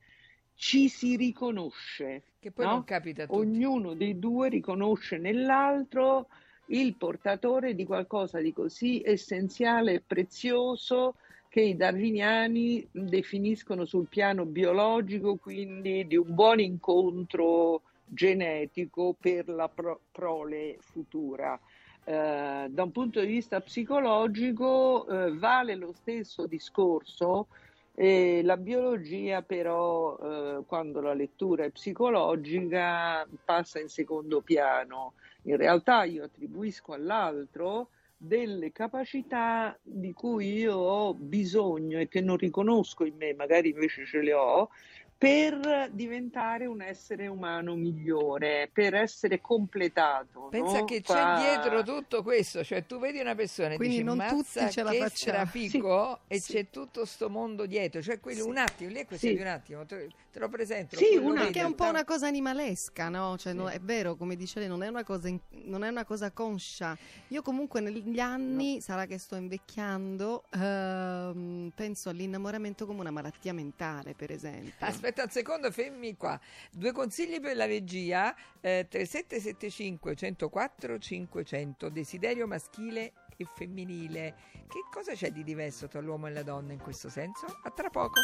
ci 0.55 0.89
si 0.89 1.15
riconosce. 1.15 2.23
Che 2.39 2.51
poi 2.51 2.65
no? 2.65 2.71
non 2.71 2.83
capita. 2.83 3.25
Ognuno 3.29 3.93
dei 3.93 4.17
due 4.17 4.49
riconosce 4.49 5.17
nell'altro 5.17 6.27
il 6.67 6.95
portatore 6.95 7.75
di 7.75 7.85
qualcosa 7.85 8.39
di 8.39 8.51
così 8.51 9.01
essenziale 9.05 9.93
e 9.93 10.01
prezioso 10.05 11.15
che 11.47 11.61
i 11.61 11.75
darwiniani 11.75 12.87
definiscono 12.91 13.85
sul 13.85 14.07
piano 14.07 14.45
biologico, 14.45 15.35
quindi 15.35 16.07
di 16.07 16.17
un 16.17 16.33
buon 16.33 16.59
incontro 16.59 17.81
genetico 18.03 19.15
per 19.17 19.47
la 19.47 19.69
pro- 19.69 20.01
prole 20.11 20.77
futura. 20.79 21.57
Eh, 22.07 22.67
da 22.69 22.83
un 22.83 22.91
punto 22.91 23.19
di 23.19 23.25
vista 23.25 23.59
psicologico 23.61 25.07
eh, 25.07 25.33
vale 25.33 25.75
lo 25.75 25.91
stesso 25.91 26.45
discorso. 26.45 27.47
E 27.97 28.41
la 28.43 28.57
biologia 28.57 29.41
però, 29.41 30.17
eh, 30.17 30.63
quando 30.67 30.99
la 31.01 31.13
lettura 31.13 31.63
è 31.63 31.69
psicologica, 31.69 33.25
passa 33.43 33.79
in 33.79 33.87
secondo 33.87 34.41
piano. 34.41 35.13
In 35.43 35.57
realtà 35.57 36.03
io 36.03 36.25
attribuisco 36.25 36.93
all'altro 36.93 37.89
delle 38.17 38.71
capacità 38.71 39.77
di 39.81 40.13
cui 40.13 40.53
io 40.53 40.75
ho 40.75 41.13
bisogno 41.13 41.99
e 41.99 42.07
che 42.07 42.21
non 42.21 42.37
riconosco 42.37 43.05
in 43.05 43.15
me, 43.17 43.33
magari 43.33 43.69
invece 43.69 44.05
ce 44.05 44.21
le 44.21 44.33
ho, 44.33 44.69
per 45.25 45.89
diventare 45.91 46.67
un 46.67 46.81
essere 46.81 47.25
umano 47.27 47.73
migliore, 47.75 48.69
per 48.71 48.93
essere 48.93 49.41
completato. 49.41 50.49
Pensa 50.51 50.79
no? 50.79 50.85
che 50.85 51.01
Qua... 51.01 51.15
c'è 51.15 51.41
dietro 51.41 51.81
tutto 51.83 52.21
questo, 52.21 52.63
cioè 52.63 52.85
tu 52.85 52.99
vedi 52.99 53.19
una 53.19 53.33
persona 53.33 53.73
e 53.73 53.75
Quindi 53.77 53.95
dici 53.95 54.05
non 54.05 54.17
mazza 54.17 54.35
tutti 54.35 54.71
ce 54.71 54.83
la 54.83 54.91
che 54.91 54.97
facciamo." 54.99 55.45
strafico 55.45 56.19
e 56.27 56.39
Sì. 56.39 56.53
c'è 56.53 56.69
tutto 56.69 57.05
sto 57.05 57.29
mondo 57.29 57.65
dietro, 57.65 58.01
cioè 58.03 58.19
quello 58.19 58.43
Sì. 58.43 58.49
un 58.49 58.57
attimo, 58.57 58.91
lì 58.91 58.97
è 58.99 59.05
questione 59.05 59.35
Sì. 59.35 59.41
di 59.41 59.47
un 59.47 59.53
attimo, 59.53 59.85
te, 59.85 60.09
te 60.31 60.39
lo 60.39 60.47
presento. 60.49 60.95
Sì, 60.95 61.05
poi 61.05 61.15
lo 61.15 61.21
un 61.29 61.33
vedi, 61.37 61.51
Che 61.51 61.59
è 61.61 61.63
un 61.63 61.75
po' 61.75 61.87
una 61.89 62.03
cosa 62.03 62.27
animalesca, 62.27 63.09
no? 63.09 63.35
Cioè, 63.37 63.53
Sì. 63.53 63.57
no, 63.57 63.67
è 63.69 63.79
vero, 63.79 64.15
come 64.15 64.35
dice 64.35 64.59
lei, 64.59 64.67
non 64.67 64.83
è, 64.83 64.87
una 64.87 65.03
cosa 65.03 65.27
in- 65.27 65.39
non 65.63 65.83
è 65.83 65.87
una 65.87 66.05
cosa 66.05 66.29
conscia. 66.31 66.95
Io 67.29 67.41
comunque 67.41 67.81
negli 67.81 68.19
anni, 68.19 68.79
sarà 68.81 69.05
che 69.05 69.17
sto 69.17 69.35
invecchiando, 69.35 70.43
ehm, 70.51 71.71
penso 71.73 72.09
all'innamoramento 72.09 72.85
come 72.85 72.99
una 72.99 73.11
malattia 73.11 73.53
mentale, 73.53 74.13
per 74.13 74.31
esempio. 74.31 74.73
Aspetta 74.79 75.14
un 75.23 75.29
secondo, 75.29 75.71
fermi 75.71 76.15
qua. 76.15 76.39
Due 76.71 76.91
consigli 76.91 77.39
per 77.39 77.55
la 77.55 77.65
regia, 77.65 78.35
eh, 78.61 78.87
3775 78.89 80.15
104 80.15 80.99
500, 80.99 81.89
desiderio 81.89 82.47
maschile 82.47 83.13
e 83.37 83.45
femminile. 83.55 84.35
Che 84.67 84.79
cosa 84.91 85.13
c'è 85.13 85.31
di 85.31 85.43
diverso 85.43 85.87
tra 85.87 86.01
l'uomo 86.01 86.27
e 86.27 86.31
la 86.31 86.43
donna 86.43 86.73
in 86.73 86.79
questo 86.79 87.09
senso? 87.09 87.45
A 87.63 87.69
tra 87.69 87.89
poco. 87.89 88.19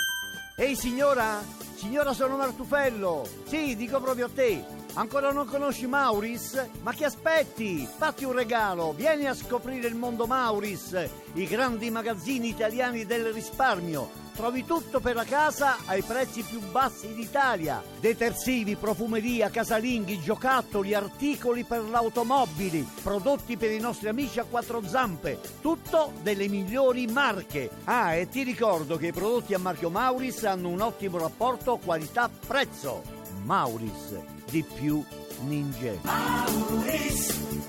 Ehi 0.58 0.76
signora? 0.76 1.42
Signora 1.76 2.14
sono 2.14 2.38
Martufello. 2.38 3.28
Sì, 3.46 3.76
dico 3.76 4.00
proprio 4.02 4.26
a 4.26 4.30
te. 4.30 4.64
Ancora 4.94 5.32
non 5.32 5.46
conosci 5.46 5.88
Mauris? 5.88 6.70
Ma 6.82 6.94
che 6.94 7.06
aspetti? 7.06 7.86
Fatti 7.86 8.26
un 8.26 8.34
regalo, 8.34 8.94
vieni 8.94 9.28
a 9.28 9.34
scoprire 9.34 9.88
il 9.88 9.96
mondo 9.96 10.28
Mauris, 10.28 11.10
i 11.34 11.46
grandi 11.46 11.90
magazzini 11.90 12.50
italiani 12.50 13.06
del 13.06 13.32
risparmio. 13.32 14.30
Trovi 14.42 14.66
tutto 14.66 15.00
per 15.00 15.14
la 15.14 15.24
casa 15.24 15.78
ai 15.86 16.02
prezzi 16.02 16.42
più 16.42 16.60
bassi 16.72 17.14
d'Italia. 17.14 17.80
Detersivi, 18.00 18.76
profumeria, 18.76 19.52
casalinghi, 19.52 20.20
giocattoli, 20.20 20.96
articoli 20.96 21.64
per 21.64 21.84
l'automobili, 21.84 22.84
prodotti 23.04 23.56
per 23.56 23.70
i 23.70 23.80
nostri 23.80 24.08
amici 24.08 24.40
a 24.40 24.46
quattro 24.46 24.82
zampe. 24.84 25.40
Tutto 25.62 26.14
delle 26.24 26.48
migliori 26.48 27.06
marche. 27.06 27.70
Ah, 27.84 28.16
e 28.16 28.30
ti 28.30 28.42
ricordo 28.42 28.98
che 28.98 29.08
i 29.08 29.14
prodotti 29.14 29.54
a 29.54 29.60
marchio 29.60 29.92
Mauris 29.92 30.44
hanno 30.46 30.70
un 30.70 30.82
ottimo 30.82 31.20
rapporto 31.20 31.78
qualità-prezzo. 31.78 33.04
Mauris, 33.44 34.18
di 34.50 34.64
più 34.64 35.06
ninja. 35.46 35.94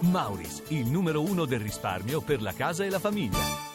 Mauris, 0.01 0.63
il 0.69 0.87
numero 0.87 1.21
uno 1.21 1.45
del 1.45 1.61
risparmio 1.61 2.23
per 2.23 2.41
la 2.41 2.55
casa 2.55 2.83
e 2.83 2.89
la 2.89 2.99
famiglia. 2.99 3.72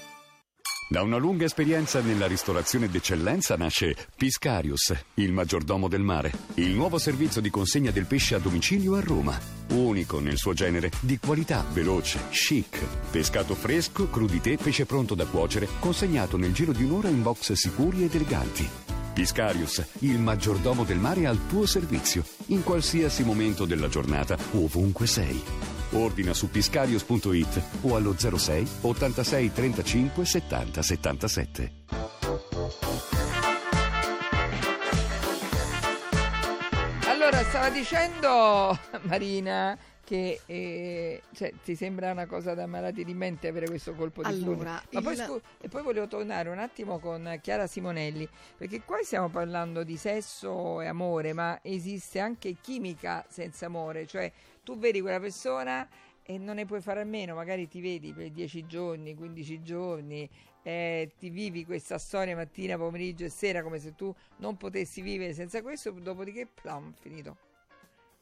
Da 0.90 1.02
una 1.02 1.18
lunga 1.18 1.44
esperienza 1.44 2.00
nella 2.00 2.28
ristorazione 2.28 2.88
d'eccellenza 2.88 3.58
nasce 3.58 3.94
Piscarius, 4.16 4.96
il 5.16 5.34
maggiordomo 5.34 5.90
del 5.90 6.02
mare, 6.02 6.32
il 6.56 6.70
nuovo 6.70 6.98
servizio 6.98 7.42
di 7.42 7.50
consegna 7.50 7.92
del 7.92 8.06
pesce 8.06 8.36
a 8.36 8.40
domicilio 8.40 8.96
a 8.96 9.02
Roma. 9.02 9.38
Unico 9.72 10.22
nel 10.22 10.38
suo 10.38 10.54
genere, 10.54 10.90
di 11.02 11.20
qualità, 11.20 11.66
veloce, 11.74 12.30
chic. 12.30 12.82
Pescato 13.12 13.54
fresco, 13.54 14.10
crudité, 14.10 14.56
pesce 14.56 14.86
pronto 14.86 15.14
da 15.14 15.26
cuocere, 15.26 15.68
consegnato 15.80 16.38
nel 16.38 16.54
giro 16.54 16.72
di 16.72 16.84
un'ora 16.84 17.10
in 17.10 17.22
box 17.22 17.52
sicuri 17.52 18.06
ed 18.06 18.16
eleganti. 18.16 18.66
Piscarius, 19.14 19.86
il 20.00 20.20
maggiordomo 20.20 20.86
del 20.86 21.00
mare 21.00 21.26
al 21.26 21.48
tuo 21.48 21.66
servizio, 21.66 22.24
in 22.48 22.64
qualsiasi 22.64 23.26
momento 23.26 23.66
della 23.66 23.90
giornata, 23.90 24.38
ovunque 24.54 25.06
sei. 25.06 25.44
Ordina 25.92 26.34
su 26.34 26.50
piscarius.it 26.50 27.62
o 27.82 27.96
allo 27.96 28.16
06 28.18 28.68
86 28.82 29.52
35 29.54 30.26
70 30.26 30.82
77. 30.82 31.72
Allora, 37.08 37.44
stava 37.44 37.70
dicendo 37.70 38.78
Marina 39.04 39.78
che 40.04 40.40
eh, 40.46 41.22
cioè, 41.34 41.52
ti 41.66 41.76
sembra 41.76 42.12
una 42.12 42.26
cosa 42.28 42.54
da 42.54 42.66
malati 42.66 43.04
di 43.04 43.14
mente 43.14 43.50
avere 43.50 43.66
questo 43.68 43.94
colpo 43.94 44.22
di 44.24 44.30
fulmine. 44.40 44.54
Allora, 44.54 44.82
Ma 44.92 45.02
poi, 45.02 45.14
il- 45.14 45.20
scu- 45.20 45.42
e 45.60 45.68
poi 45.68 45.84
volevo 45.84 46.08
tornare 46.08 46.48
un 46.50 46.60
attimo 46.60 47.00
con 47.00 47.38
Chiara 47.42 47.68
Simonelli, 47.68 48.28
perché 48.58 48.82
qua 48.86 49.00
stiamo 49.04 49.28
parlando 49.30 49.84
di 49.84 49.98
sesso 49.98 50.80
e 50.80 50.86
amore, 50.88 51.34
ma 51.34 51.60
esiste 51.62 52.20
anche 52.20 52.56
chimica 52.62 53.26
senza 53.28 53.66
amore, 53.66 54.06
cioè 54.08 54.32
tu 54.68 54.78
vedi 54.78 55.00
quella 55.00 55.22
persona 55.22 55.88
e 56.24 56.38
non 56.38 56.56
ne 56.56 56.66
puoi 56.66 56.82
fare 56.82 57.00
a 57.00 57.06
meno, 57.06 57.34
magari 57.36 57.70
ti 57.70 57.80
vedi 57.80 58.12
per 58.12 58.32
10 58.32 58.66
giorni, 58.66 59.16
15 59.16 59.64
giorni, 59.64 60.30
eh, 60.62 61.10
ti 61.18 61.30
vivi 61.30 61.64
questa 61.64 61.98
storia 61.98 62.36
mattina, 62.36 62.76
pomeriggio 62.76 63.24
e 63.24 63.30
sera 63.30 63.64
come 63.64 63.80
se 63.80 63.96
tu 63.96 64.14
non 64.40 64.58
potessi 64.58 65.00
vivere 65.00 65.34
senza 65.34 65.62
questo, 65.62 65.92
dopodiché, 65.92 66.46
plam, 66.48 66.94
finito. 67.00 67.38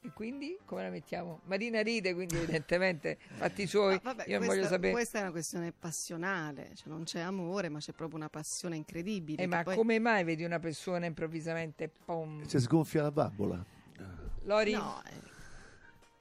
E 0.01 0.11
quindi 0.13 0.55
come 0.65 0.83
la 0.83 0.91
mettiamo? 0.91 1.39
Marina 1.45 1.81
ride, 1.81 2.13
quindi 2.13 2.35
evidentemente 2.35 3.17
fatti 3.37 3.63
i 3.63 3.67
suoi. 3.67 3.99
Vabbè, 4.03 4.25
Io 4.27 4.37
non 4.37 4.45
questa, 4.45 4.53
voglio 4.55 4.67
sapere. 4.67 4.91
questa 4.91 5.17
è 5.17 5.21
una 5.23 5.31
questione 5.31 5.71
passionale, 5.71 6.75
cioè 6.75 6.89
non 6.89 7.05
c'è 7.05 7.21
amore, 7.21 7.69
ma 7.69 7.79
c'è 7.79 7.93
proprio 7.93 8.19
una 8.19 8.29
passione 8.29 8.75
incredibile. 8.75 9.41
Eh, 9.41 9.47
ma 9.47 9.63
poi- 9.63 9.75
come 9.75 9.97
mai 9.97 10.23
vedi 10.23 10.43
una 10.43 10.59
persona 10.59 11.07
improvvisamente 11.07 11.89
pom? 12.05 12.45
Si 12.45 12.59
sgonfia 12.59 13.01
la 13.01 13.11
bambola. 13.11 13.65
Lori? 14.43 14.73
No, 14.73 15.01
eh, 15.07 15.34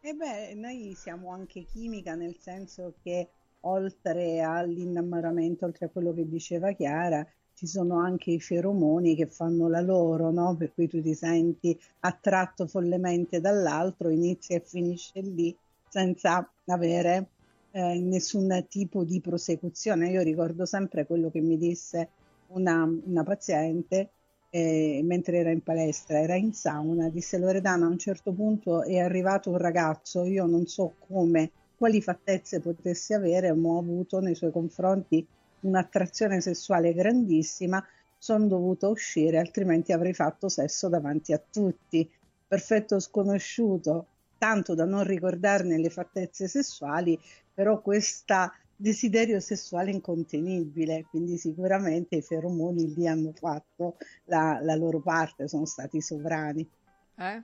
E 0.07 0.12
beh, 0.12 0.53
noi 0.53 0.93
siamo 0.95 1.31
anche 1.31 1.64
chimica 1.64 2.14
nel 2.14 2.37
senso 2.38 2.93
che 3.03 3.31
oltre 3.61 4.43
all'innamoramento, 4.43 5.64
oltre 5.64 5.87
a 5.87 5.88
quello 5.88 6.12
che 6.12 6.29
diceva 6.29 6.73
Chiara, 6.73 7.27
ci 7.55 7.67
sono 7.67 7.99
anche 8.01 8.33
i 8.33 8.38
feromoni 8.38 9.14
che 9.14 9.27
fanno 9.27 9.67
la 9.67 9.81
loro, 9.81 10.31
no? 10.31 10.55
Per 10.57 10.75
cui 10.75 10.88
tu 10.88 11.01
ti 11.01 11.14
senti 11.14 11.81
attratto 12.01 12.67
follemente 12.67 13.40
dall'altro, 13.40 14.11
inizi 14.11 14.53
e 14.53 14.61
finisce 14.61 15.23
lì 15.23 15.57
senza 15.88 16.53
avere 16.67 17.29
eh, 17.71 17.99
nessun 17.99 18.67
tipo 18.69 19.05
di 19.05 19.23
prosecuzione. 19.23 20.11
Io 20.11 20.21
ricordo 20.21 20.67
sempre 20.67 21.07
quello 21.07 21.31
che 21.31 21.40
mi 21.40 21.57
disse 21.57 22.11
una, 22.49 22.85
una 22.85 23.23
paziente 23.23 24.11
eh, 24.57 25.01
mentre 25.03 25.38
era 25.38 25.51
in 25.51 25.64
palestra, 25.64 26.21
era 26.21 26.37
in 26.37 26.53
sauna, 26.53 27.09
disse 27.09 27.38
Loredana 27.38 27.87
a 27.87 27.88
un 27.88 27.99
certo 27.99 28.33
punto 28.33 28.85
è 28.85 28.99
arrivato 28.99 29.51
un 29.51 29.57
ragazzo, 29.57 30.23
io 30.23 30.47
non 30.47 30.69
so 30.69 30.95
come, 31.09 31.51
quali 31.77 32.01
fattezze 32.01 32.61
potesse 32.61 33.14
avere, 33.14 33.53
ma 33.53 33.71
ho 33.71 33.79
avuto 33.81 34.21
nei 34.21 34.37
suoi 34.37 34.53
confronti 34.53 35.27
un'attrazione 35.62 36.40
sessuale 36.40 36.95
grandissima, 36.95 37.85
sono 38.17 38.47
dovuta 38.47 38.87
uscire, 38.87 39.38
altrimenti 39.38 39.90
avrei 39.90 40.14
fatto 40.14 40.49
sesso 40.49 40.88
davanti 40.88 41.33
a 41.33 41.43
tutti. 41.51 42.09
Perfetto 42.47 43.01
sconosciuto, 43.01 44.07
tanto 44.38 44.77
da 44.77 44.85
non 44.85 45.03
ricordarne 45.03 45.79
le 45.79 45.90
fattezze 45.90 46.47
sessuali, 46.47 47.19
però 47.53 47.81
questo 47.81 48.53
desiderio 48.85 49.40
sessuale 49.40 49.90
incontenibile, 49.90 51.07
quindi 51.09 51.38
sicuramente 51.38 52.16
i 52.16 52.23
feromoni 52.23 52.92
lì 52.92 53.09
hanno 53.09 53.33
fatto 53.33 53.97
la, 54.25 54.59
la 54.61 54.75
loro 54.75 55.01
parte, 55.01 55.49
sono 55.49 55.64
stati 55.64 56.03
sovrani. 56.03 56.68
Eh? 57.16 57.42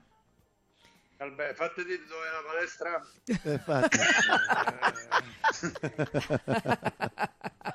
Vabbè, 1.17 1.53
fate 1.55 1.83
di 1.83 1.97
dove 2.07 2.27
è 2.27 2.31
la 2.31 2.43
palestra? 2.45 3.03
Eh, 3.25 3.53
infatti. 3.53 3.97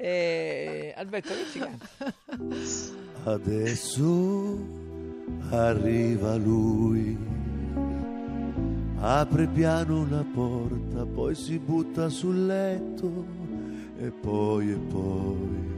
Eh, 0.00 0.94
Alberto, 0.96 1.34
che 1.34 1.44
ci 1.50 1.58
canta? 1.58 1.86
Adesso 3.24 4.56
arriva 5.50 6.36
lui, 6.36 7.18
apre 9.00 9.46
piano 9.46 10.06
la 10.08 10.24
porta, 10.32 11.06
poi 11.06 11.34
si 11.34 11.58
butta 11.58 12.08
sul 12.08 12.46
letto 12.46 13.24
e 13.98 14.10
poi 14.10 14.70
e 14.70 14.76
poi. 14.76 15.76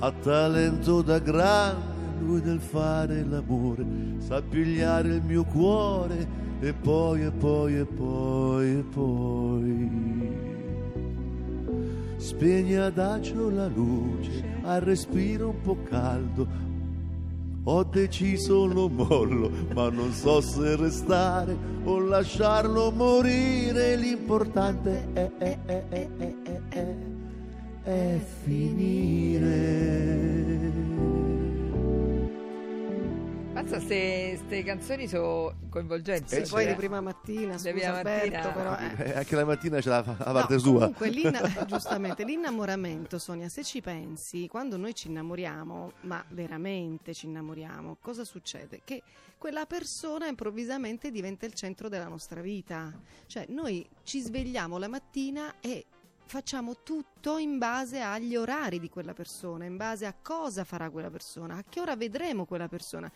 Ha 0.00 0.12
talento 0.12 1.02
da 1.02 1.18
grande 1.18 1.96
lui 2.20 2.40
nel 2.42 2.60
fare 2.60 3.24
l'amore, 3.24 3.84
sa 4.18 4.42
pigliare 4.42 5.14
il 5.16 5.22
mio 5.22 5.44
cuore 5.44 6.26
e 6.60 6.72
poi 6.72 7.22
e 7.22 7.30
poi 7.30 7.76
e 7.76 7.84
poi 7.84 8.68
e 8.70 8.82
poi. 8.82 10.46
Spegne 12.16 12.78
adagio 12.78 13.48
la 13.50 13.68
luce, 13.68 14.44
al 14.62 14.80
respiro 14.80 15.50
un 15.50 15.60
po' 15.60 15.78
caldo. 15.84 16.66
Ho 17.70 17.84
deciso 17.84 18.64
lo 18.64 18.88
mollo, 18.88 19.50
ma 19.74 19.90
non 19.90 20.10
so 20.14 20.40
se 20.40 20.74
restare 20.76 21.54
o 21.84 21.98
lasciarlo 21.98 22.90
morire. 22.90 23.94
L'importante 23.94 25.08
è, 25.12 25.30
è, 25.36 25.58
è, 25.66 25.84
è, 25.88 26.08
è, 26.16 26.34
è, 26.44 26.60
è, 26.70 26.94
è 27.82 28.18
finire. 28.42 29.48
Mazza, 33.68 33.84
queste 33.84 34.62
canzoni 34.64 35.06
sono 35.08 35.54
coinvolgenti. 35.68 36.42
Sì, 36.42 36.50
poi 36.50 36.66
di 36.66 36.74
prima 36.74 37.02
mattina, 37.02 37.52
scusa 37.58 37.70
prima 37.70 37.96
Alberto, 37.98 38.48
mattina. 38.48 38.52
però... 38.52 38.76
eh. 39.04 39.10
Eh, 39.10 39.16
anche 39.18 39.36
la 39.36 39.44
mattina 39.44 39.80
c'è 39.80 39.90
la, 39.90 40.04
la 40.06 40.24
No, 40.24 40.32
parte 40.32 40.58
sua. 40.58 40.78
Comunque, 40.78 41.10
l'inna- 41.10 41.64
giustamente, 41.66 42.24
l'innamoramento, 42.24 43.18
Sonia, 43.18 43.48
se 43.50 43.62
ci 43.64 43.82
pensi, 43.82 44.48
quando 44.48 44.78
noi 44.78 44.94
ci 44.94 45.08
innamoriamo, 45.08 45.92
ma 46.02 46.24
veramente 46.30 47.12
ci 47.12 47.26
innamoriamo, 47.26 47.98
cosa 48.00 48.24
succede? 48.24 48.80
Che 48.84 49.02
quella 49.36 49.66
persona 49.66 50.26
improvvisamente 50.26 51.10
diventa 51.10 51.44
il 51.44 51.52
centro 51.52 51.88
della 51.90 52.08
nostra 52.08 52.40
vita. 52.40 52.90
Cioè, 53.26 53.44
noi 53.48 53.86
ci 54.02 54.20
svegliamo 54.20 54.78
la 54.78 54.88
mattina 54.88 55.56
e 55.60 55.84
facciamo 56.24 56.82
tutto 56.82 57.38
in 57.38 57.56
base 57.58 58.00
agli 58.00 58.36
orari 58.36 58.78
di 58.80 58.88
quella 58.88 59.14
persona, 59.14 59.64
in 59.64 59.76
base 59.76 60.04
a 60.06 60.14
cosa 60.20 60.64
farà 60.64 60.90
quella 60.90 61.10
persona, 61.10 61.56
a 61.56 61.64
che 61.68 61.80
ora 61.80 61.96
vedremo 61.96 62.44
quella 62.46 62.68
persona. 62.68 63.10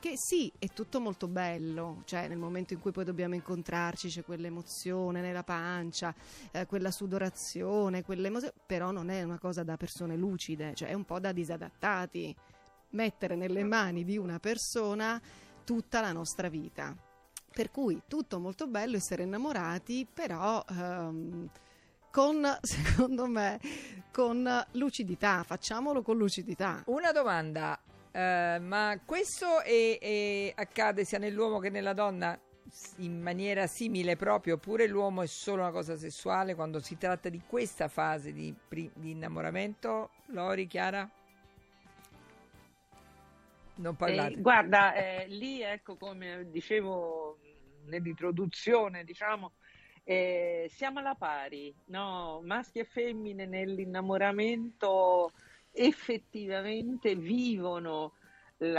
Che 0.00 0.12
sì, 0.16 0.52
è 0.60 0.68
tutto 0.68 1.00
molto 1.00 1.26
bello, 1.26 2.02
cioè 2.04 2.28
nel 2.28 2.38
momento 2.38 2.72
in 2.72 2.78
cui 2.78 2.92
poi 2.92 3.02
dobbiamo 3.02 3.34
incontrarci 3.34 4.08
c'è 4.08 4.22
quell'emozione 4.22 5.20
nella 5.20 5.42
pancia, 5.42 6.14
eh, 6.52 6.66
quella 6.66 6.92
sudorazione, 6.92 8.04
quell'emozione, 8.04 8.54
però 8.64 8.92
non 8.92 9.10
è 9.10 9.24
una 9.24 9.40
cosa 9.40 9.64
da 9.64 9.76
persone 9.76 10.14
lucide, 10.14 10.72
cioè 10.74 10.90
è 10.90 10.92
un 10.92 11.04
po' 11.04 11.18
da 11.18 11.32
disadattati. 11.32 12.32
Mettere 12.90 13.34
nelle 13.34 13.64
mani 13.64 14.04
di 14.04 14.16
una 14.16 14.38
persona 14.38 15.20
tutta 15.64 16.00
la 16.00 16.12
nostra 16.12 16.48
vita. 16.48 16.96
Per 17.50 17.72
cui 17.72 18.02
tutto 18.06 18.38
molto 18.38 18.68
bello 18.68 18.96
essere 18.96 19.24
innamorati, 19.24 20.06
però 20.10 20.64
ehm, 20.70 21.50
con, 22.12 22.46
secondo 22.62 23.26
me, 23.26 23.58
con 24.12 24.48
lucidità, 24.72 25.42
facciamolo 25.42 26.02
con 26.02 26.16
lucidità. 26.16 26.84
Una 26.86 27.10
domanda, 27.10 27.78
eh, 28.18 28.58
ma 28.58 29.00
questo 29.04 29.60
è- 29.60 29.96
è- 30.00 30.52
accade 30.56 31.04
sia 31.04 31.18
nell'uomo 31.18 31.60
che 31.60 31.70
nella 31.70 31.92
donna 31.92 32.36
in 32.96 33.20
maniera 33.22 33.68
simile 33.68 34.16
proprio, 34.16 34.54
oppure 34.54 34.88
l'uomo 34.88 35.22
è 35.22 35.26
solo 35.26 35.62
una 35.62 35.70
cosa 35.70 35.96
sessuale 35.96 36.56
quando 36.56 36.80
si 36.80 36.98
tratta 36.98 37.28
di 37.28 37.40
questa 37.46 37.86
fase 37.86 38.32
di, 38.32 38.52
di 38.68 39.10
innamoramento? 39.10 40.10
Lori, 40.26 40.66
Chiara? 40.66 41.08
Non 43.76 43.94
parlate. 43.94 44.34
Eh, 44.34 44.40
guarda, 44.40 44.94
eh, 44.94 45.26
lì 45.28 45.62
ecco 45.62 45.96
come 45.96 46.50
dicevo 46.50 47.38
nell'introduzione, 47.84 49.04
diciamo, 49.04 49.52
eh, 50.02 50.68
siamo 50.74 50.98
alla 50.98 51.14
pari, 51.14 51.72
no? 51.86 52.40
Maschi 52.42 52.80
e 52.80 52.84
femmine 52.84 53.46
nell'innamoramento 53.46 55.30
effettivamente 55.72 57.14
vivono 57.14 58.14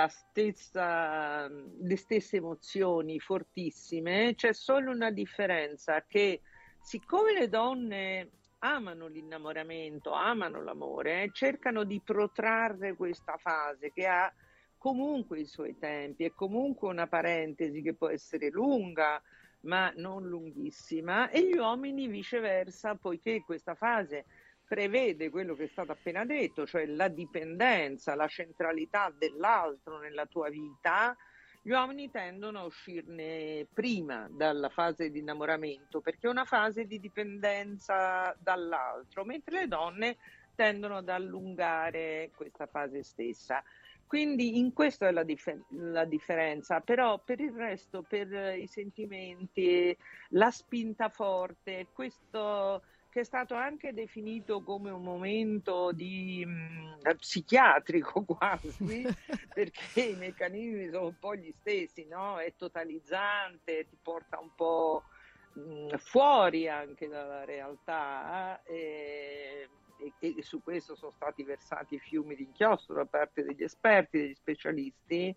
stessa, 0.10 1.48
le 1.48 1.96
stesse 1.96 2.38
emozioni 2.38 3.20
fortissime, 3.20 4.36
c'è 4.36 4.54
solo 4.54 4.92
una 4.92 5.10
differenza 5.10 6.04
che 6.06 6.42
siccome 6.82 7.34
le 7.34 7.48
donne 7.48 8.30
amano 8.60 9.08
l'innamoramento, 9.08 10.12
amano 10.12 10.62
l'amore, 10.62 11.30
cercano 11.32 11.86
di 11.86 12.02
protrarre 12.02 12.96
questa 12.96 13.38
fase 13.38 13.92
che 13.94 14.06
ha 14.06 14.32
comunque 14.78 15.40
i 15.40 15.46
suoi 15.46 15.78
tempi, 15.78 16.26
è 16.26 16.32
comunque 16.32 16.90
una 16.90 17.08
parentesi 17.08 17.82
che 17.82 17.94
può 17.94 18.10
essere 18.10 18.50
lunga, 18.50 19.22
ma 19.62 19.92
non 19.96 20.28
lunghissima, 20.28 21.30
e 21.30 21.48
gli 21.48 21.58
uomini 21.58 22.08
viceversa, 22.08 22.96
poiché 22.96 23.44
questa 23.46 23.76
fase 23.76 24.26
prevede 24.70 25.32
quello 25.32 25.56
che 25.56 25.64
è 25.64 25.68
stato 25.68 25.94
appena 25.94 26.24
detto, 26.26 26.68
cioè 26.68 26.86
la 26.86 27.08
dipendenza, 27.08 28.14
la 28.14 28.28
centralità 28.28 29.12
dell'altro 29.18 29.98
nella 29.98 30.28
tua 30.28 30.48
vita, 30.50 31.18
gli 31.64 31.72
uomini 31.72 32.12
tendono 32.12 32.60
a 32.60 32.66
uscirne 32.66 33.66
prima 33.74 34.28
dalla 34.30 34.70
fase 34.70 35.10
di 35.10 35.20
innamoramento, 35.20 36.02
perché 36.02 36.28
è 36.28 36.30
una 36.30 36.46
fase 36.46 36.86
di 36.86 37.00
dipendenza 37.00 38.36
dall'altro, 38.40 39.26
mentre 39.26 39.62
le 39.62 39.68
donne 39.68 40.18
tendono 40.54 40.98
ad 40.98 41.10
allungare 41.10 42.30
questa 42.36 42.68
fase 42.68 43.02
stessa. 43.02 43.64
Quindi 44.06 44.60
in 44.60 44.72
questo 44.72 45.06
è 45.06 45.12
la, 45.12 45.24
dif- 45.24 45.66
la 45.70 46.06
differenza, 46.06 46.80
però 46.80 47.18
per 47.18 47.40
il 47.40 47.54
resto, 47.54 48.04
per 48.08 48.56
i 48.56 48.68
sentimenti, 48.68 49.98
la 50.30 50.52
spinta 50.52 51.10
forte, 51.10 51.88
questo 51.92 52.84
che 53.10 53.22
è 53.22 53.24
stato 53.24 53.56
anche 53.56 53.92
definito 53.92 54.62
come 54.62 54.92
un 54.92 55.02
momento 55.04 55.92
di 55.92 56.46
mh, 56.46 57.16
psichiatrico 57.18 58.24
quasi, 58.38 59.12
perché 59.52 60.02
i 60.02 60.16
meccanismi 60.16 60.90
sono 60.90 61.08
un 61.08 61.18
po' 61.18 61.36
gli 61.36 61.52
stessi, 61.52 62.06
no? 62.06 62.38
È 62.40 62.54
totalizzante, 62.56 63.88
ti 63.88 63.98
porta 64.02 64.40
un 64.40 64.52
po' 64.54 65.06
mh, 65.54 65.96
fuori 65.98 66.68
anche 66.68 67.08
dalla 67.08 67.46
realtà 67.46 68.62
e, 68.64 69.70
e, 69.98 70.14
e 70.20 70.44
su 70.44 70.62
questo 70.62 70.96
sono 70.96 71.12
stati 71.12 71.44
versati 71.44 71.98
fiumi 72.00 72.36
di 72.36 72.44
inchiostro 72.44 72.94
da 72.94 73.06
parte 73.06 73.44
degli 73.44 73.64
esperti, 73.64 74.20
degli 74.20 74.36
specialisti 74.36 75.36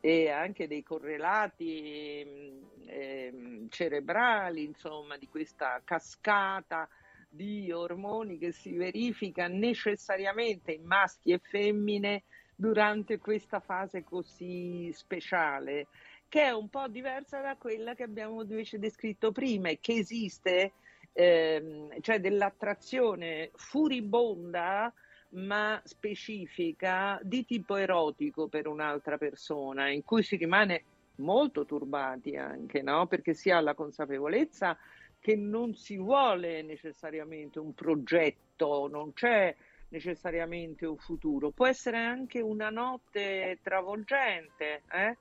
e 0.00 0.30
anche 0.30 0.66
dei 0.66 0.82
correlati 0.82 2.24
mh, 2.24 2.88
ehm, 2.88 3.68
cerebrali, 3.68 4.64
insomma, 4.64 5.18
di 5.18 5.28
questa 5.28 5.82
cascata 5.84 6.88
di 7.30 7.70
ormoni 7.70 8.38
che 8.38 8.50
si 8.50 8.76
verifica 8.76 9.46
necessariamente 9.46 10.72
in 10.72 10.84
maschi 10.84 11.30
e 11.30 11.38
femmine 11.38 12.24
durante 12.56 13.18
questa 13.18 13.60
fase 13.60 14.02
così 14.02 14.90
speciale, 14.92 15.86
che 16.28 16.42
è 16.42 16.50
un 16.50 16.68
po' 16.68 16.88
diversa 16.88 17.40
da 17.40 17.56
quella 17.56 17.94
che 17.94 18.02
abbiamo 18.02 18.42
invece 18.42 18.78
descritto 18.78 19.30
prima 19.30 19.68
e 19.68 19.78
che 19.80 19.94
esiste 19.94 20.72
ehm, 21.12 22.00
cioè 22.00 22.20
dell'attrazione 22.20 23.50
furibonda 23.54 24.92
ma 25.32 25.80
specifica 25.84 27.20
di 27.22 27.44
tipo 27.44 27.76
erotico 27.76 28.48
per 28.48 28.66
un'altra 28.66 29.16
persona, 29.16 29.88
in 29.88 30.02
cui 30.02 30.24
si 30.24 30.36
rimane 30.36 30.84
molto 31.16 31.64
turbati 31.64 32.36
anche, 32.36 32.82
no? 32.82 33.06
Perché 33.06 33.34
si 33.34 33.50
ha 33.50 33.60
la 33.60 33.74
consapevolezza 33.74 34.76
che 35.20 35.36
non 35.36 35.74
si 35.74 35.96
vuole 35.98 36.62
necessariamente 36.62 37.58
un 37.58 37.74
progetto, 37.74 38.88
non 38.90 39.12
c'è 39.12 39.54
necessariamente 39.90 40.86
un 40.86 40.96
futuro, 40.96 41.50
può 41.50 41.66
essere 41.66 41.98
anche 41.98 42.40
una 42.40 42.70
notte 42.70 43.58
travolgente, 43.62 44.82
eh? 44.92 45.16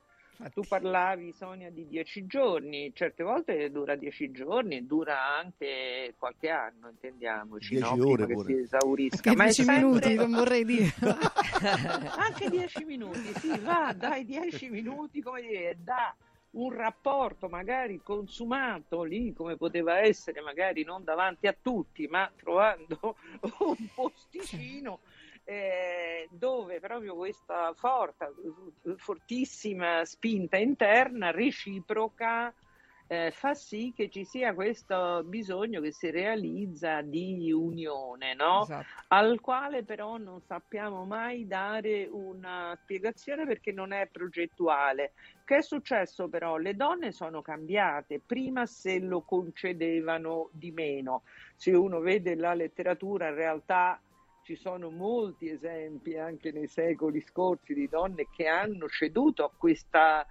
Tu 0.54 0.62
parlavi, 0.66 1.34
Sonia, 1.34 1.70
di 1.70 1.86
dieci 1.86 2.26
giorni, 2.26 2.94
certe 2.96 3.24
volte 3.24 3.70
dura 3.72 3.98
dieci 3.98 4.32
giorni, 4.32 4.86
dura 4.86 5.36
anche 5.38 6.14
qualche 6.18 6.50
anno, 6.50 6.88
intendiamoci, 6.88 7.76
Dieci 7.76 7.96
no? 7.98 8.08
ore 8.08 8.24
Prima 8.24 8.28
che 8.28 8.34
pure. 8.36 8.46
si 8.46 8.62
esaurisca. 8.62 9.30
Anche 9.32 9.36
Ma 9.36 9.44
10 9.44 9.64
sempre- 9.64 9.84
minuti, 9.84 10.16
non 10.16 10.32
vorrei 10.32 10.64
dire. 10.64 10.94
anche 12.16 12.50
dieci 12.50 12.86
minuti, 12.86 13.34
sì, 13.40 13.60
va, 13.60 13.94
dai 13.94 14.24
dieci 14.24 14.70
minuti, 14.70 15.22
come 15.22 15.42
dire, 15.42 15.78
da 15.84 16.16
un 16.52 16.74
rapporto 16.74 17.48
magari 17.48 18.02
consumato 18.02 19.04
lì, 19.04 19.34
come 19.34 19.56
poteva 19.56 20.00
essere, 20.00 20.42
magari 20.42 20.84
non 20.84 21.04
davanti 21.04 21.48
a 21.48 21.56
tutti, 21.60 22.08
ma 22.08 22.32
trovando 22.36 23.16
un 23.60 23.88
posticino 23.94 25.00
eh, 25.44 26.28
dove 26.32 26.80
proprio 26.80 27.16
questa 27.16 27.74
forte, 27.74 28.32
fortissima 28.98 30.06
spinta 30.06 30.58
interna 30.58 31.32
reciproca 31.32 32.54
eh, 33.12 33.32
fa 33.32 33.56
sì 33.56 33.92
che 33.96 34.08
ci 34.08 34.24
sia 34.24 34.54
questo 34.54 35.24
bisogno 35.24 35.82
che 35.82 35.92
si 35.92 36.12
realizza 36.12 37.02
di 37.02 37.52
unione, 37.52 38.36
no? 38.36 38.62
Esatto. 38.62 38.86
al 39.08 39.42
quale 39.42 39.84
però 39.84 40.18
non 40.18 40.42
sappiamo 40.42 41.06
mai 41.06 41.48
dare 41.48 42.08
una 42.08 42.78
spiegazione 42.80 43.48
perché 43.48 43.72
non 43.72 43.94
è 43.94 44.06
progettuale. 44.06 45.14
Che 45.44 45.56
è 45.56 45.62
successo 45.64 46.30
però? 46.30 46.58
Le 46.58 46.76
donne 46.76 47.12
sono 47.12 47.42
cambiate, 47.42 48.22
prima 48.24 48.68
se 48.68 49.00
lo 49.00 49.22
concedevano 49.22 50.50
di 50.52 50.70
meno. 50.70 51.24
Se 51.56 51.72
uno 51.72 52.02
vede 52.02 52.36
la 52.36 52.54
letteratura 52.54 53.30
in 53.30 53.36
realtà 53.36 54.00
ci 54.44 54.56
sono 54.56 54.92
molti 54.92 55.50
esempi 55.50 56.16
anche 56.16 56.52
nei 56.52 56.68
secoli 56.68 57.22
scorsi 57.22 57.74
di 57.74 57.90
donne 57.90 58.28
che 58.32 58.46
hanno 58.46 58.88
ceduto 58.88 59.44
a 59.44 59.52
questa 59.52 60.28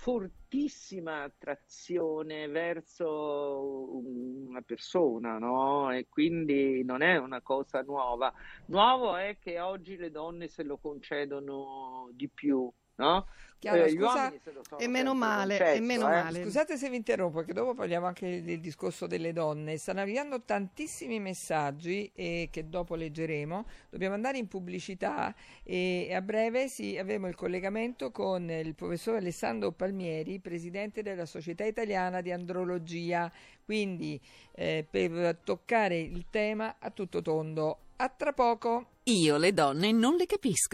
fortissima 0.00 1.24
attrazione 1.24 2.46
verso 2.46 3.98
una 3.98 4.62
persona, 4.62 5.38
no? 5.38 5.90
E 5.90 6.06
quindi 6.08 6.84
non 6.84 7.02
è 7.02 7.16
una 7.16 7.42
cosa 7.42 7.82
nuova. 7.82 8.32
Nuovo 8.66 9.16
è 9.16 9.38
che 9.40 9.58
oggi 9.58 9.96
le 9.96 10.12
donne 10.12 10.46
se 10.46 10.62
lo 10.62 10.78
concedono 10.78 12.10
di 12.12 12.28
più, 12.28 12.72
no? 12.98 13.26
Chiara, 13.60 13.86
Eh, 13.86 13.90
scusa- 13.90 14.32
E 14.78 14.86
meno 14.86 15.14
male, 15.16 15.56
e 15.56 15.58
concesso, 15.58 15.82
meno 15.82 16.06
eh. 16.06 16.10
male. 16.12 16.42
Scusate 16.44 16.76
se 16.76 16.88
vi 16.90 16.94
interrompo, 16.94 17.38
perché 17.38 17.52
dopo 17.52 17.74
parliamo 17.74 18.06
anche 18.06 18.40
del 18.44 18.60
discorso 18.60 19.08
delle 19.08 19.32
donne. 19.32 19.76
Stanno 19.78 19.98
arrivando 19.98 20.40
tantissimi 20.44 21.18
messaggi 21.18 22.08
eh, 22.14 22.48
che 22.52 22.68
dopo 22.68 22.94
leggeremo. 22.94 23.66
Dobbiamo 23.90 24.14
andare 24.14 24.38
in 24.38 24.46
pubblicità 24.46 25.34
e 25.64 26.14
a 26.14 26.20
breve 26.22 26.68
sì, 26.68 26.96
avremo 26.98 27.26
il 27.26 27.34
collegamento 27.34 28.12
con 28.12 28.48
il 28.48 28.76
professor 28.76 29.16
Alessandro 29.16 29.72
Palmieri, 29.72 30.38
presidente 30.38 31.02
della 31.02 31.26
Società 31.26 31.64
Italiana 31.64 32.20
di 32.20 32.30
Andrologia, 32.30 33.28
quindi 33.64 34.20
eh, 34.52 34.86
per 34.88 35.36
toccare 35.42 35.98
il 35.98 36.26
tema 36.30 36.76
a 36.78 36.90
tutto 36.90 37.22
tondo. 37.22 37.78
A 37.96 38.08
tra 38.08 38.32
poco. 38.32 38.90
Io 39.08 39.36
le 39.38 39.52
donne 39.52 39.90
non 39.90 40.14
le 40.14 40.26
capisco. 40.26 40.66